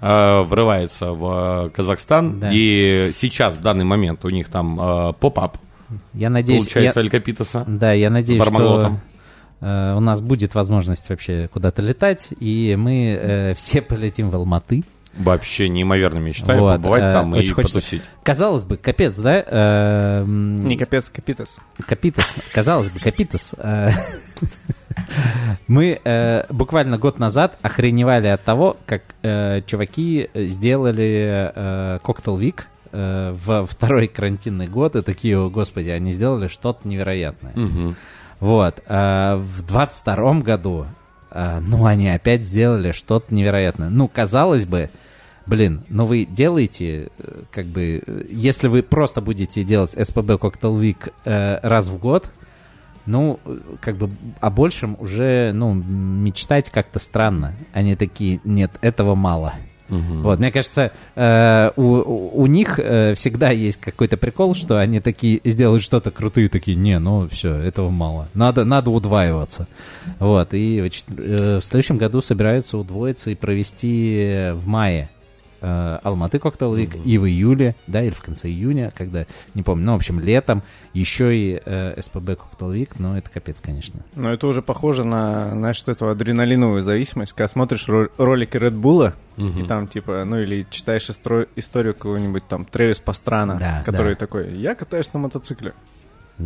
[0.00, 2.50] э, врывается в э, Казахстан, Да.
[2.52, 5.58] и сейчас, в данный момент, у них там э, поп-ап,
[6.14, 7.64] Я надеюсь, получается, я- Эль Капитоса.
[7.66, 8.96] Да, я надеюсь, С что
[9.60, 14.82] э, у нас будет возможность вообще куда-то летать, и мы э, все полетим в Алматы.
[15.14, 17.74] Вообще неимоверно мечтаю Вот, побывать э, там и хочется.
[17.78, 18.02] потусить.
[18.22, 19.44] Казалось бы, капец, да?
[19.46, 21.58] э, Не капец, капитас.
[21.86, 23.54] Капитас, казалось бы, Капитас.
[24.96, 32.38] э, Мы э, буквально год назад охреневали от того, как э, чуваки сделали э, Cocktail
[32.38, 32.62] Week
[32.92, 37.52] э, во второй карантинный год, и такие, о, господи, они сделали что-то невероятное.
[37.54, 37.96] Мгм.
[38.40, 38.82] Вот.
[38.86, 40.86] а в 22 году,
[41.30, 43.88] а, ну, они опять сделали что-то невероятное.
[43.88, 44.90] Ну, казалось бы,
[45.46, 50.78] блин, ну вы делаете, э, как бы, э, если вы просто будете делать СПБ Cocktail
[50.78, 52.30] Week э, раз в год,
[53.06, 53.40] Ну,
[53.80, 57.54] как бы о большем уже, ну, мечтать как-то странно.
[57.72, 59.54] Они такие, нет, этого мало.
[60.22, 61.82] Вот, мне кажется, э, у,
[62.42, 66.98] у- них э, всегда есть какой-то прикол, что они такие сделают что-то крутые, такие, не,
[66.98, 68.28] ну все, этого мало.
[68.32, 69.66] Надо, надо удваиваться.
[70.18, 75.10] Вот, и э, в следующем году собираются удвоиться и провести в мае
[75.62, 79.86] э, Алматы Коктейл Вик и в июле, да, или в конце июня, когда, не помню,
[79.86, 84.00] ну, в общем, летом еще и э, СПБ Коктейл Вик, но это капец, конечно.
[84.14, 88.78] Но это уже похоже на, знаешь, что эту адреналиновую зависимость, когда смотришь ро- ролики Red
[88.80, 94.12] Bull, и там, типа, ну или читаешь истро- историю какого-нибудь там Трэвис Пастрана, Да, который
[94.14, 94.18] да.
[94.18, 95.72] такой, я катаюсь на мотоцикле,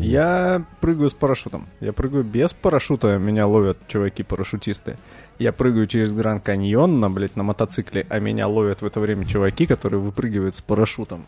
[0.00, 4.96] я прыгаю с парашютом, я прыгаю без парашюта, меня ловят чуваки-парашютисты.
[5.38, 9.26] Я прыгаю через Гранд Каньон на, блядь, на мотоцикле, а меня ловят в это время
[9.26, 11.26] чуваки, которые выпрыгивают с парашютом.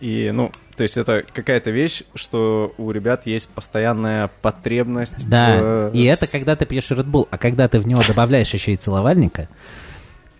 [0.00, 5.94] И, ну, то есть это какая-то вещь, что у ребят есть постоянная потребность Да, в,
[5.94, 8.72] и э, это когда ты пьешь Red Bull, а когда ты в него добавляешь еще
[8.72, 9.48] и целовальника,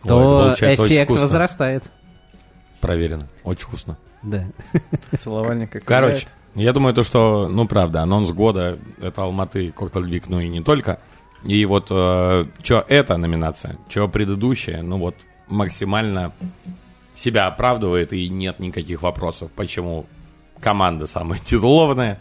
[0.02, 1.84] то эффект возрастает.
[2.80, 3.28] Проверено.
[3.44, 3.98] Очень вкусно.
[4.24, 4.46] Да.
[5.16, 5.78] целовальника.
[5.78, 10.48] Короче, я думаю, то, что, ну, правда, анонс года— это Алматы, Коктейль Вик, ну и
[10.48, 11.00] не только.
[11.44, 15.16] И вот что эта номинация, что предыдущая, ну вот
[15.48, 16.32] максимально
[17.14, 20.06] себя оправдывает, и нет никаких вопросов, почему
[20.60, 22.20] команда самая титулованная,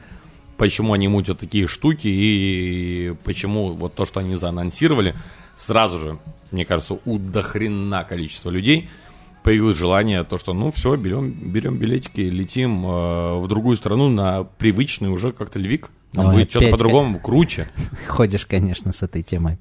[0.58, 5.16] почему они мутят такие штуки, и почему вот то, что они заанонсировали,
[5.56, 6.20] сразу же,
[6.52, 8.90] мне кажется, у дохрена количества людей
[9.44, 14.44] появилось желание, то, что, ну, все, берем, берем билетики, летим э, в другую страну на
[14.44, 15.90] привычный уже как-то львик.
[16.14, 17.70] Там Ой, будет что-то по-другому, круче.
[18.08, 19.58] Ходишь, конечно, с этой темой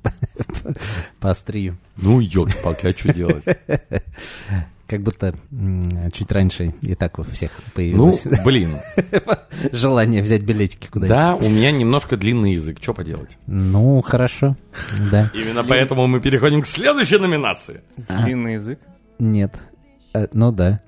[1.21, 1.79] по, острию.
[1.97, 3.45] Ну, елки-палки, а что делать?
[4.89, 5.37] Как будто
[6.13, 8.79] чуть раньше и так у всех Ну, появилось блин,
[9.71, 11.17] желание взять билетики куда-нибудь.
[11.17, 13.39] да, у меня немножко длинный язык, что поделать?
[13.47, 14.57] Ну, хорошо.
[15.13, 15.31] Да.
[15.33, 17.83] Именно поэтому мы переходим к следующей номинации.
[18.09, 18.81] Длинный язык.
[19.21, 19.55] Нет.
[20.13, 20.81] Э, Ну да.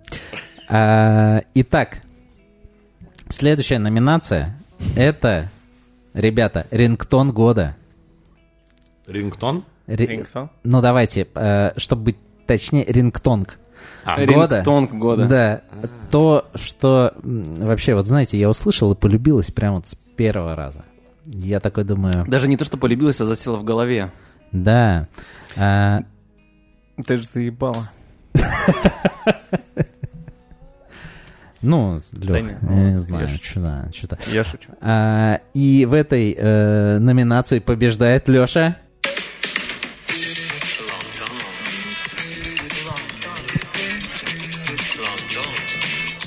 [0.68, 2.00] А, Итак,
[3.28, 4.58] следующая номинация
[4.96, 5.48] это,
[6.14, 7.76] ребята, рингтон года.
[9.06, 9.64] Рингтон?
[9.86, 10.50] Ри- Рингтон?
[10.64, 12.16] Ну давайте, э, чтобы быть
[12.46, 13.58] точнее, рингтонг.
[14.04, 14.56] А, года.
[14.56, 15.26] Рингтонг года.
[15.26, 15.60] Да.
[16.10, 20.84] То, что вообще, вот знаете, я услышал и полюбилось прямо вот с первого раза.
[21.26, 24.10] Я такой думаю, Даже не то, что полюбилась, а засела в голове.
[24.52, 25.08] да.
[25.56, 26.00] А,
[27.06, 27.90] Ты же заебала.
[31.62, 33.44] ну, Лех, не, я не я знаю, шучу.
[33.44, 34.18] что-то, что-то.
[34.32, 34.70] Я шучу.
[34.80, 38.76] А, и в этой э, номинации побеждает Леша.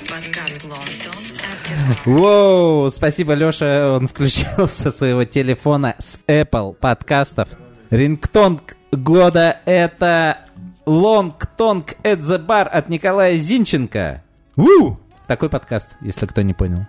[0.09, 7.49] Подкаст Лондон от Воу, спасибо, Леша, он включил со своего телефона с Apple подкастов.
[7.89, 10.37] Рингтонг года это
[10.85, 14.23] Лонгтонг at the Bar от Николая Зинченко.
[14.55, 14.99] Ву!
[15.27, 16.85] Такой подкаст, если кто не понял.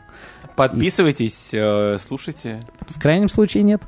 [0.54, 2.60] Подписывайтесь, э, слушайте.
[2.88, 3.82] В крайнем случае нет.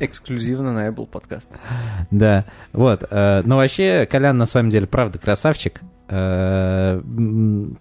[0.00, 1.48] Эксклюзивно на Apple подкаст.
[2.10, 3.04] Да, вот.
[3.08, 5.80] э, но вообще, Колян на самом деле, правда, красавчик.
[6.08, 7.00] Э,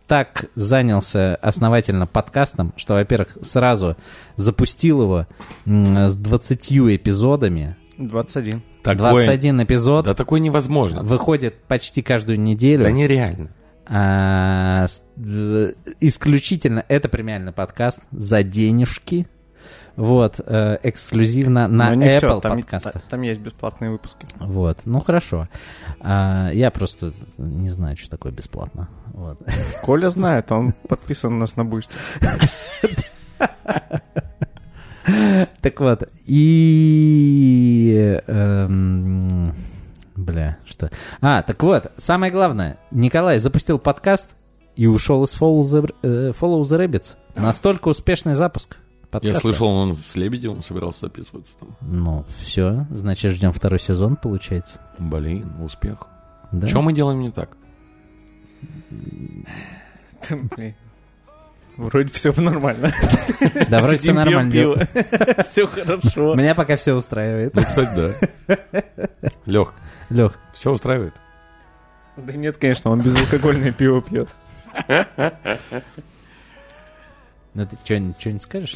[0.07, 3.97] так занялся основательно подкастом, что, во-первых, сразу
[4.35, 5.27] запустил его
[5.65, 7.75] с 20 эпизодами.
[7.97, 8.61] 21.
[8.83, 9.25] Такое...
[9.25, 10.05] 21 эпизод.
[10.05, 11.03] Да такое невозможно.
[11.03, 12.83] Выходит почти каждую неделю.
[12.83, 13.49] Да нереально.
[13.85, 14.85] А,
[15.17, 19.27] э, исключительно это премиальный подкаст за денежки.
[19.95, 22.93] Вот, э, эксклюзивно на Но не Apple всё, там, подкастах.
[22.93, 24.25] та- там есть бесплатные выпуски.
[24.39, 25.47] Вот, ну хорошо.
[25.99, 28.89] А, я просто не знаю, что такое бесплатно.
[29.13, 29.39] Вот.
[29.83, 31.93] Коля знает, он подписан у нас на Boosty.
[35.61, 37.93] Так вот, и...
[38.27, 39.53] эм,
[40.15, 40.89] бля, что...
[41.21, 42.77] А, так вот, самое главное.
[42.91, 44.31] Николай запустил подкаст
[44.75, 47.15] и ушел из Follow the, э, Follow the Rabbits.
[47.35, 49.41] Настолько успешный запуск Я подкаста.
[49.41, 51.75] слышал, он с Лебедевым собирался записываться там.
[51.81, 54.79] Ну, все, значит, ждем второй сезон, получается.
[54.97, 56.07] Блин, успех.
[56.51, 56.67] Да?
[56.67, 57.57] Что мы делаем не так?
[61.77, 62.93] Вроде все нормально.
[63.69, 64.51] Да, вроде все нормально.
[65.43, 66.33] Все хорошо.
[66.35, 67.53] Меня пока все устраивает.
[67.55, 68.15] Ну, кстати,
[68.47, 68.83] да.
[69.45, 69.73] Лех,
[70.09, 71.13] Лех, все устраивает?
[72.15, 74.29] Да нет, конечно, он безалкогольное пиво пьет.
[77.53, 78.75] ну ты что-нибудь скажешь?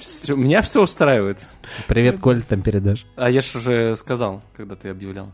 [0.00, 1.38] Всё- меня все устраивает.
[1.86, 3.06] Привет, Коль, там передашь.
[3.16, 5.30] А я же уже сказал, когда ты объявлял.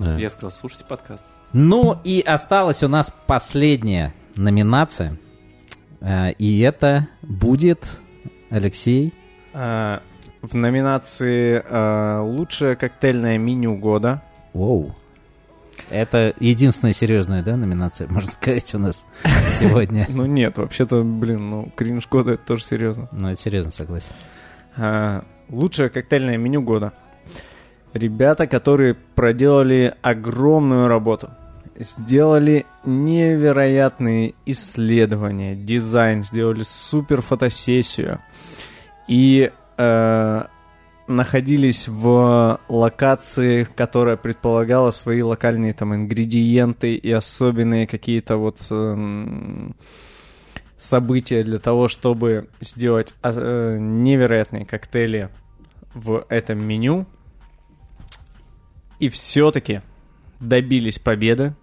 [0.00, 1.26] Я сказал, слушайте подкаст.
[1.52, 5.16] Ну и осталась у нас последняя номинация.
[6.00, 7.98] Э, И это будет,
[8.50, 9.12] Алексей,
[9.52, 10.02] А,
[10.42, 14.22] В номинации а, «Лучшее коктейльное меню года»
[14.52, 14.94] Воу.
[15.90, 19.04] Это единственная серьезная, да, номинация, можно сказать, у нас
[19.58, 20.06] сегодня.
[20.08, 23.08] Ну нет, вообще-то, блин, ну кринж года это тоже серьезно.
[23.12, 24.12] Ну, это серьезно, согласен.
[25.48, 26.92] Лучшее коктейльное меню года.
[27.94, 31.30] Ребята, которые проделали огромную работу.
[31.78, 38.18] Сделали невероятные исследования, дизайн, сделали супер фотосессию.
[39.06, 40.44] И э,
[41.06, 49.76] находились в локации, которая предполагала свои локальные там ингредиенты и особенные какие-то вот эм,
[50.76, 55.30] события для того, чтобы сделать э, невероятные коктейли
[55.94, 57.06] в этом меню.
[59.00, 59.80] И все-таки
[60.40, 61.54] добились победы.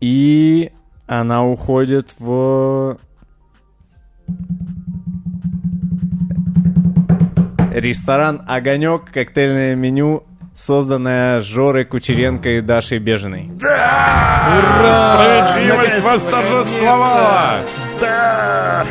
[0.00, 0.72] И
[1.06, 2.98] она уходит в
[7.72, 10.24] ресторан «Огонек», коктейльное меню,
[10.54, 13.50] созданное Жорой Кучеренко и Дашей Бежиной.
[14.76, 17.62] Справедливость восторжествовала!
[18.00, 18.84] Да!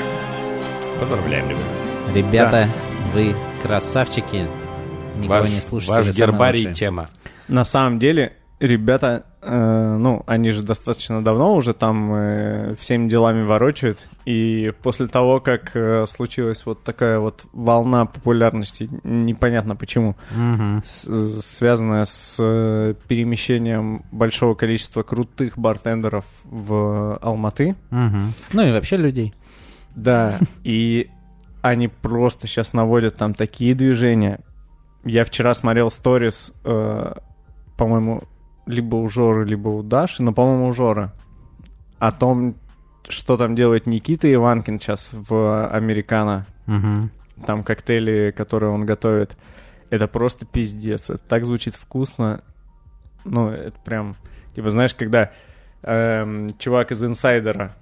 [1.00, 1.64] Поздравляем, ребята.
[2.16, 2.70] Ребята,
[3.14, 4.46] вы красавчики.
[5.16, 5.94] Никого Ваш, не слушайте.
[5.94, 7.08] ваш гербарий тема.
[7.48, 8.34] На самом деле,
[8.68, 14.00] ребята, э, ну, они же достаточно давно уже там э, всеми делами ворочают.
[14.26, 20.82] И после того, как э, случилась вот такая вот волна популярности, непонятно почему, Мгм.
[20.86, 27.76] с- связанная с э, перемещением большого количества крутых бартендеров в Алматы.
[27.90, 28.34] Мгм.
[28.54, 29.34] Ну и вообще людей.
[29.96, 31.10] Да, и
[31.62, 34.40] они просто сейчас наводят там такие движения.
[35.06, 37.14] Я вчера смотрел сторис, э,
[37.78, 38.24] по-моему,
[38.66, 41.12] либо у Жоры, либо у Даши, но, по-моему, у Жоры.
[42.00, 42.56] О том,
[43.08, 46.46] что там делает Никита Иванкин сейчас в Американо.
[46.66, 47.12] Мгм.
[47.46, 49.38] Там коктейли, которые он готовит.
[49.90, 51.10] Это просто пиздец.
[51.10, 52.42] Это так звучит вкусно.
[53.26, 54.16] Ну, это прям...
[54.56, 55.32] Типа, знаешь, когда
[55.82, 57.76] эм, чувак из инсайдера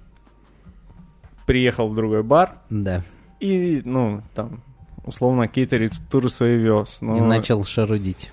[1.46, 3.02] приехал в другой бар, Да.
[3.40, 4.62] и, ну, там,
[5.04, 6.98] условно, какие-то рецептуры свои вез.
[7.00, 8.30] Ну, И начал шарудить.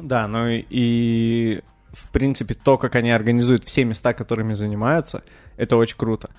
[0.00, 1.60] Да, ну и,
[1.92, 5.22] в принципе, то, как они организуют все места, которыми занимаются,
[5.56, 6.30] это очень круто.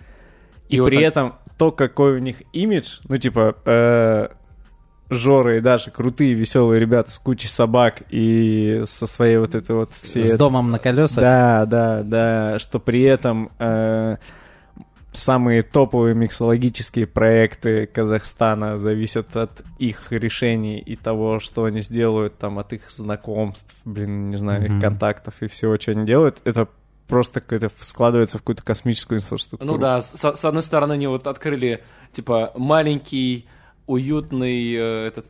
[0.70, 4.28] И, И вот при так- этом то, какой у них имидж, ну, типа, э,
[5.10, 9.93] Жора и Даша крутые, веселые ребята с кучей собак и со своей вот этой вот
[9.93, 10.24] всей...
[10.24, 11.22] С домом на колесах.
[11.22, 14.18] Да, да, да, что при этом э,
[15.16, 22.59] самые топовые миксологические проекты Казахстана зависят от их решений и того, что они сделают, там,
[22.59, 24.76] от их знакомств, блин, не знаю, Мгм.
[24.78, 26.68] их контактов и всего, что они делают, это
[27.07, 29.72] просто какое-то складывается в какую-то космическую инфраструктуру.
[29.74, 33.45] Ну да, с, с одной стороны, они вот открыли, типа, маленький,
[33.88, 35.28] уютный, э, этот,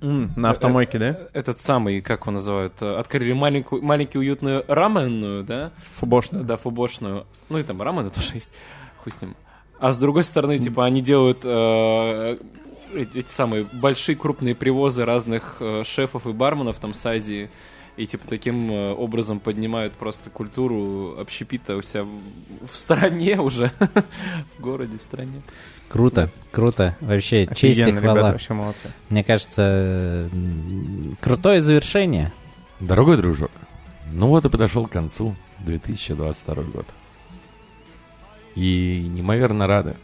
[0.00, 1.06] М, на автомойке, да?
[1.10, 5.70] э, этот самый, как его называют, э, открыли маленькую, маленький уютную раменную, да?
[5.96, 6.42] Фубошно.
[6.42, 7.26] Да, фубошную.
[7.50, 8.52] Ну и там рамены тоже есть,
[9.02, 9.34] хуй с ним.
[9.78, 12.36] А с другой стороны, типа, они делают э,
[12.94, 17.50] эти, эти самые большие крупные привозы разных э, шефов и барменов там с Азии.
[17.96, 23.70] И типа таким э, образом поднимают просто культуру общепита у себя в, стране уже.
[24.58, 25.42] в городе, в стране.
[25.88, 26.96] Круто, круто.
[27.00, 28.30] Вообще, честь и Офигенно, ребята, хвала.
[28.30, 28.90] вообще молодцы.
[29.10, 30.30] Мне кажется,
[31.20, 32.32] крутое завершение.
[32.80, 33.50] Дорогой дружок,
[34.10, 36.86] ну вот и подошел к концу 2022 год.
[38.54, 39.96] И неимоверно рады,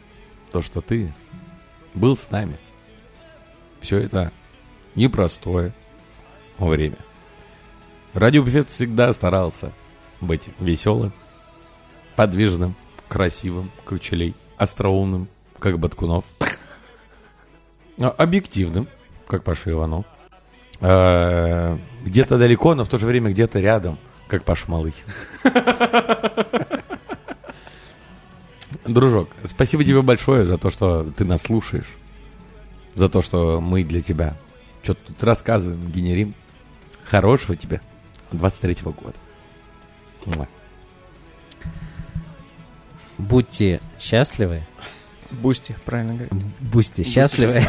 [0.50, 1.12] то, что ты
[1.94, 2.56] был с нами.
[3.80, 4.32] Все это
[4.94, 5.72] непростое
[6.58, 6.96] время.
[8.14, 9.72] Радиобуфет всегда старался
[10.20, 11.12] быть веселым,
[12.16, 12.74] подвижным,
[13.06, 15.28] красивым, как Учелей, остроумным,
[15.58, 16.24] как Баткунов,
[18.00, 18.88] а, объективным,
[19.26, 20.06] как Паша Иванов,
[20.80, 23.98] Э, где-то далеко, но в то же время где-то рядом,
[24.28, 25.04] как Паша Малыхин.
[28.88, 31.88] Дружок, спасибо тебе большое за то, что ты нас слушаешь,
[32.94, 34.36] за то, что мы для тебя
[34.82, 36.34] что-то тут рассказываем, генерим.
[37.04, 37.80] Хорошего тебе
[38.32, 39.16] 23-го года.
[40.26, 40.48] Муа.
[43.18, 44.62] Будьте счастливы.
[45.30, 46.32] Boosty, правильно говорить.
[46.60, 47.62] Будьте счастливы.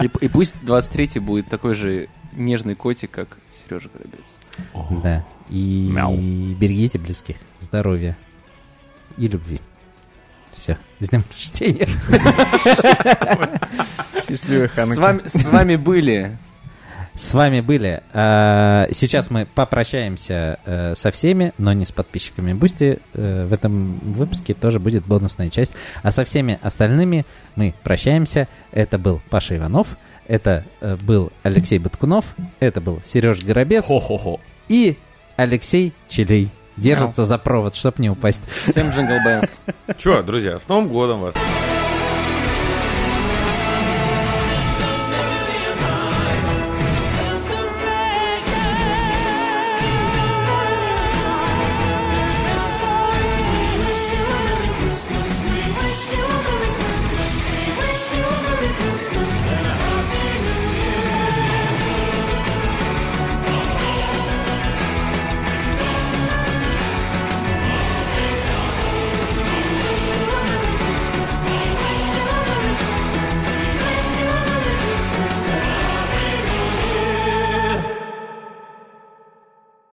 [0.00, 5.02] И, и пусть 23-й будет такой же нежный котик, как Сережа Горобец.
[5.02, 5.26] Да.
[5.50, 6.16] И Мяу.
[6.16, 7.36] берегите близких.
[7.60, 8.16] Здоровья.
[9.20, 9.60] И любви.
[10.54, 10.78] Все.
[10.98, 11.86] С днем рождения.
[14.28, 14.98] Счастливый С Хануки.
[14.98, 16.38] вами, с вами были
[17.14, 18.02] С вами были.
[18.14, 22.98] э, сейчас мы попрощаемся э, со всеми, но не с подписчиками Boosty.
[23.12, 25.74] Э, в этом выпуске тоже будет бонусная часть.
[26.02, 27.26] А со всеми остальными
[27.56, 28.48] мы прощаемся.
[28.72, 29.98] Это был Паша Иванов.
[30.28, 30.64] Это
[31.02, 32.34] был Алексей Баткунов.
[32.58, 33.84] Это был Сережа Горобец.
[33.84, 34.40] Хо-хо-хо.
[34.68, 34.96] И
[35.36, 36.48] Алексей Челей.
[36.80, 38.42] Держится за провод, чтоб не упасть.
[38.68, 39.60] Всем jingle bells.
[39.98, 41.34] Че, друзья, с Новым годом вас.